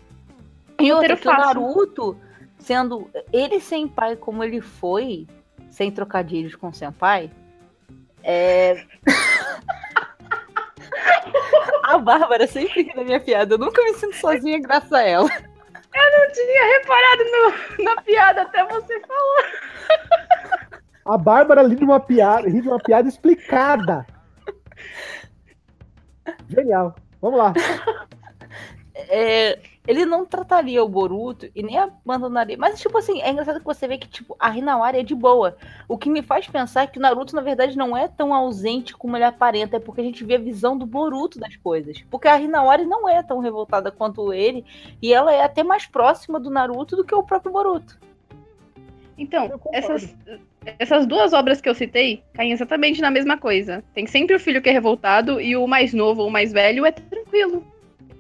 [0.80, 2.18] E outra, que o Naruto,
[2.58, 5.28] sendo ele sem pai como ele foi,
[5.70, 7.32] sem trocadilhos com sem pai,
[8.24, 8.84] é.
[11.84, 13.56] a Bárbara sempre ri da minha piada.
[13.56, 15.30] Eu nunca me sinto sozinha graças a ela.
[15.94, 17.24] Eu não tinha reparado
[17.78, 20.82] no, na piada até você falar.
[21.06, 24.06] A Bárbara ri de uma piada, ri de uma piada explicada.
[26.48, 26.96] Genial.
[27.22, 27.54] Vamos lá.
[28.96, 32.58] É, ele não trataria o Boruto e nem abandonaria.
[32.58, 35.58] Mas, tipo assim, é engraçado que você vê que, tipo, a Hinawari é de boa.
[35.88, 39.18] O que me faz pensar que o Naruto, na verdade, não é tão ausente como
[39.18, 39.78] ele aparenta.
[39.78, 42.04] É porque a gente vê a visão do Boruto das coisas.
[42.12, 44.64] Porque a Hinawari não é tão revoltada quanto ele.
[45.02, 48.00] E ela é até mais próxima do Naruto do que o próprio Boruto.
[49.18, 50.16] Então, essas,
[50.80, 53.84] essas duas obras que eu citei caem exatamente na mesma coisa.
[53.94, 56.92] Tem sempre o filho que é revoltado e o mais novo ou mais velho é
[56.92, 57.66] tranquilo.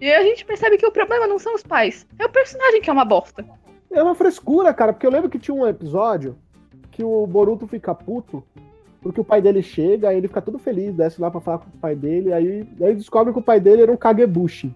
[0.01, 2.89] E a gente percebe que o problema não são os pais, é o personagem que
[2.89, 3.45] é uma bosta.
[3.91, 6.35] É uma frescura, cara, porque eu lembro que tinha um episódio
[6.89, 8.43] que o Boruto fica puto
[9.01, 11.69] porque o pai dele chega, aí ele fica todo feliz, desce lá pra falar com
[11.69, 14.73] o pai dele, aí, aí descobre que o pai dele era um Kagebushi.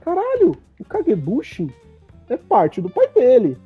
[0.00, 1.72] Caralho, o Kagebushi
[2.28, 3.56] é parte do pai dele.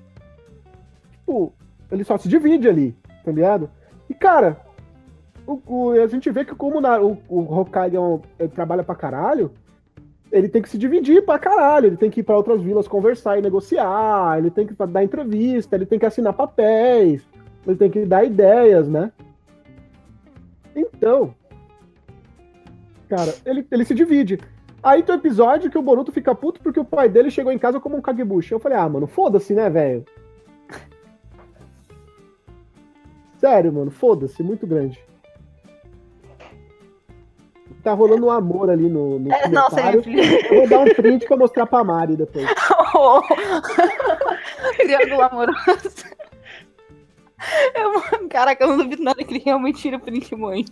[1.13, 1.53] Tipo,
[1.91, 2.95] ele só se divide ali,
[3.25, 3.71] tá ligado?
[4.09, 4.61] E cara,
[5.47, 8.21] o, o, a gente vê que como na, o, o Hokage é um,
[8.55, 9.51] trabalha pra caralho,
[10.35, 13.39] ele tem que se dividir pra caralho, ele tem que ir para outras vilas conversar
[13.39, 17.23] e negociar, ele tem que dar entrevista, ele tem que assinar papéis,
[17.65, 19.13] ele tem que dar ideias, né?
[20.75, 21.33] Então,
[23.09, 24.41] cara, ele, ele se divide.
[24.83, 27.59] Aí tem o episódio que o Boruto fica puto porque o pai dele chegou em
[27.59, 28.53] casa como um Kagebushi.
[28.53, 30.05] Eu falei, ah, mano, foda-se, né, velho?
[33.39, 35.01] Sério, mano, foda-se, muito grande
[37.85, 40.19] tá rolando um amor ali no, no é, não, sempre.
[40.51, 42.47] Eu vou dar um print pra mostrar pra Mari depois.
[42.97, 43.21] Oh.
[44.77, 46.05] Triângulo amoroso.
[47.75, 50.71] Eu, caraca, eu não duvido nada que ele realmente tira o print muito.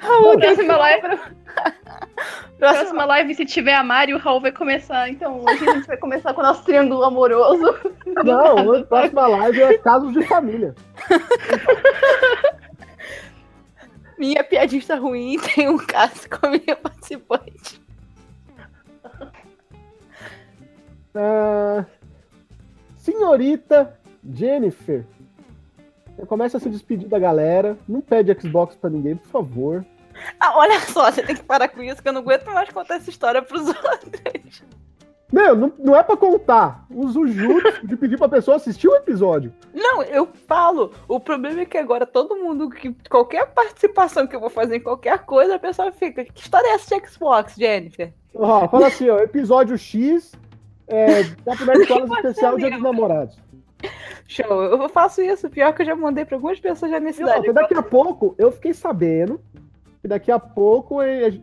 [0.00, 1.20] Raul, próxima live.
[2.58, 5.10] Próxima live, se tiver a Mari, o Raul vai começar.
[5.10, 7.85] Então, hoje a gente vai começar com o nosso triângulo amoroso.
[8.24, 10.74] Não, a próxima live é casos de família.
[14.18, 17.80] minha piadista ruim tem um caso com a minha participante.
[21.14, 21.84] Uh,
[22.96, 23.98] senhorita
[24.32, 25.04] Jennifer.
[26.26, 27.76] Começa a se despedir da galera.
[27.86, 29.86] Não pede Xbox pra ninguém, por favor.
[30.40, 32.96] Ah, olha só, você tem que parar com isso, que eu não aguento mais contar
[32.96, 34.62] essa história pros outros.
[35.32, 36.86] Meu, não, não é pra contar.
[36.90, 39.52] Usa o justo de pedir pra pessoa assistir o episódio.
[39.74, 40.92] Não, eu falo.
[41.08, 44.80] O problema é que agora todo mundo, que qualquer participação que eu vou fazer em
[44.80, 46.24] qualquer coisa, a pessoa fica.
[46.24, 48.12] Que história é essa de Xbox, Jennifer?
[48.34, 50.32] Ó, fala assim, ó, episódio X,
[50.86, 53.36] é, da primeira escola especial Dia dos Namorados.
[54.28, 55.50] Show, eu faço isso.
[55.50, 58.50] Pior que eu já mandei pra algumas pessoas já nesse Não, daqui a pouco, eu
[58.50, 59.40] fiquei sabendo
[60.06, 61.00] que daqui a pouco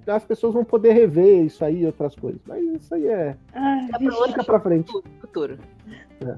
[0.08, 2.40] as pessoas vão poder rever isso aí e outras coisas.
[2.48, 3.36] Mas isso aí é.
[3.54, 4.92] Ah, é pra, fica pra frente.
[5.20, 5.60] Futuro.
[6.26, 6.38] É.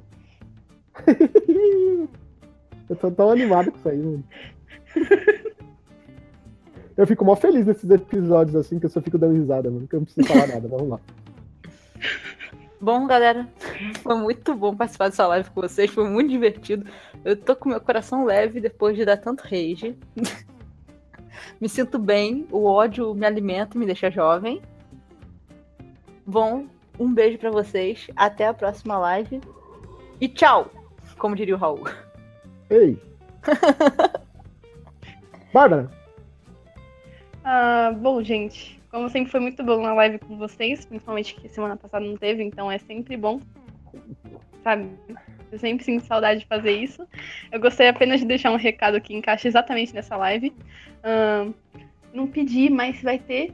[2.90, 4.24] eu tô tão animado com isso aí, mano.
[6.98, 9.88] Eu fico mó feliz nesses episódios assim, que eu só fico dando risada, mano.
[9.88, 10.68] Que eu não preciso falar nada.
[10.68, 11.00] Vamos lá.
[12.82, 13.48] Bom, galera,
[14.02, 16.86] foi muito bom participar dessa live com vocês, foi muito divertido.
[17.24, 19.98] Eu tô com meu coração leve depois de dar tanto rage.
[21.66, 24.62] Me sinto bem, o ódio me alimenta, me deixa jovem.
[26.24, 26.68] Bom,
[27.00, 29.42] um beijo para vocês, até a próxima live
[30.22, 30.70] e tchau,
[31.18, 31.86] como diria o Raul.
[32.70, 33.02] Ei!
[35.52, 35.90] Bárbara!
[37.44, 41.76] Ah, bom, gente, como sempre foi muito bom na live com vocês, principalmente que semana
[41.76, 43.42] passada não teve, então é sempre bom,
[44.64, 44.92] sabe?
[45.56, 47.08] Eu sempre sinto saudade de fazer isso.
[47.50, 50.54] Eu gostaria apenas de deixar um recado que encaixa exatamente nessa live.
[51.00, 51.54] Uh,
[52.14, 53.54] não pedi, mas vai ter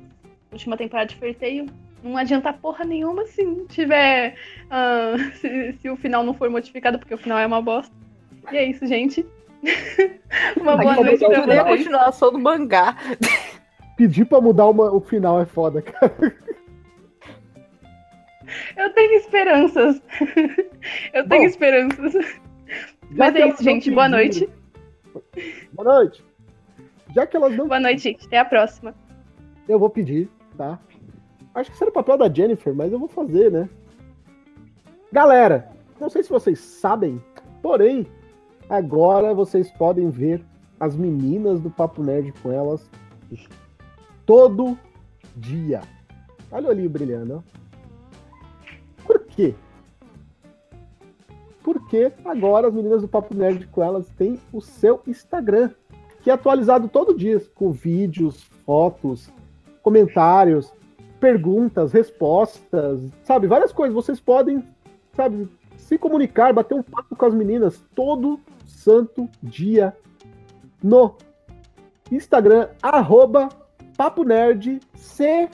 [0.52, 1.68] última temporada de Ferteio.
[2.04, 4.34] Não adianta porra nenhuma se não tiver.
[4.66, 7.94] Uh, se, se, o final não for modificado, porque o final é uma bosta.
[8.52, 9.24] E é isso, gente.
[10.60, 11.60] uma boa noite pra vocês.
[11.60, 12.98] a continuação do mangá
[13.96, 16.34] pedir pra mudar uma, o final é foda, cara.
[18.76, 20.02] Eu tenho esperanças.
[21.14, 22.42] Eu tenho Bom, esperanças.
[23.12, 23.92] Mas é isso, gente.
[23.92, 24.50] Boa noite.
[25.74, 26.24] Boa noite.
[27.14, 27.68] Já que elas não.
[27.68, 28.26] Boa noite, gente.
[28.26, 28.96] Até a próxima.
[29.68, 30.80] Eu vou pedir, tá?
[31.54, 33.70] Acho que será o papel da Jennifer, mas eu vou fazer, né?
[35.12, 37.22] Galera, não sei se vocês sabem,
[37.62, 38.08] porém,
[38.70, 40.42] agora vocês podem ver
[40.80, 42.90] as meninas do Papo Nerd com elas
[44.26, 44.78] todo
[45.36, 45.82] dia.
[46.52, 47.44] Olha o olhinho brilhando.
[47.44, 47.61] Por
[49.36, 49.56] quê?
[51.64, 55.70] Porque agora as meninas do Papo Nerd com elas têm o seu Instagram,
[56.22, 59.30] que é atualizado todo dia, com vídeos, fotos,
[59.84, 60.74] comentários,
[61.20, 63.48] perguntas, respostas, sabe?
[63.48, 63.94] Várias coisas.
[63.94, 64.64] Vocês podem,
[65.14, 69.96] sabe, se comunicar, bater um papo com as meninas todo santo dia
[70.82, 71.16] no
[72.12, 73.50] Instagram, arroba
[73.96, 75.50] Papo Nerd CE,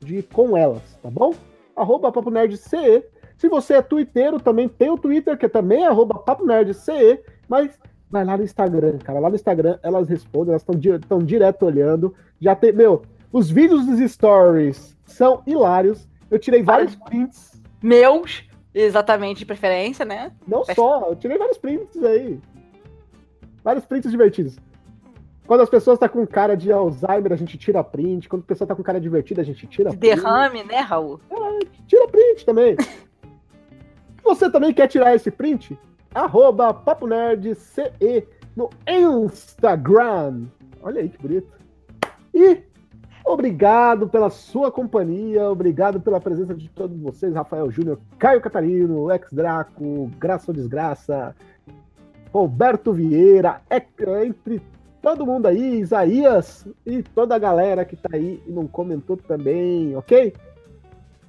[0.00, 1.32] de com elas, tá bom?
[1.76, 3.04] Arroba Papo Nerd CE.
[3.36, 7.20] Se você é twitteiro, também tem o Twitter, que é também arroba Papo Nerd CE,
[7.48, 9.18] mas vai lá no Instagram, cara.
[9.18, 12.14] Lá no Instagram elas respondem, elas estão direto olhando.
[12.40, 13.02] Já tem, meu,
[13.32, 16.08] os vídeos dos stories são hilários.
[16.30, 17.60] Eu tirei vários prints.
[17.82, 20.32] Meus, exatamente de preferência, né?
[20.46, 22.40] Não só, eu tirei vários prints aí.
[23.62, 24.56] Vários prints divertidos.
[25.46, 28.28] Quando as pessoas estão tá com cara de Alzheimer, a gente tira print.
[28.28, 30.00] Quando a pessoa está com cara divertida, a gente tira print.
[30.00, 31.20] Derrame, né, Raul?
[31.30, 32.76] É, tira print também.
[34.24, 35.78] Você também quer tirar esse print?
[36.14, 38.26] Arroba Papo Nerd CE
[38.56, 40.44] no Instagram.
[40.82, 41.48] Olha aí que bonito.
[42.32, 42.62] E
[43.24, 49.30] obrigado pela sua companhia, obrigado pela presença de todos vocês, Rafael Júnior, Caio Catarino, Ex
[49.30, 51.34] Draco, Graça ou Desgraça,
[52.32, 54.62] Roberto Vieira, entre
[55.04, 59.94] todo mundo aí, Isaías e toda a galera que tá aí e não comentou também,
[59.94, 60.32] ok?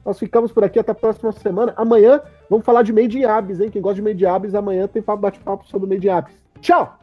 [0.05, 1.73] Nós ficamos por aqui até a próxima semana.
[1.75, 3.69] Amanhã vamos falar de Made in Abs, hein?
[3.69, 6.33] Quem gosta de Made in Abs, amanhã tem bate-papo sobre Made in Abs.
[6.61, 6.97] Tchau!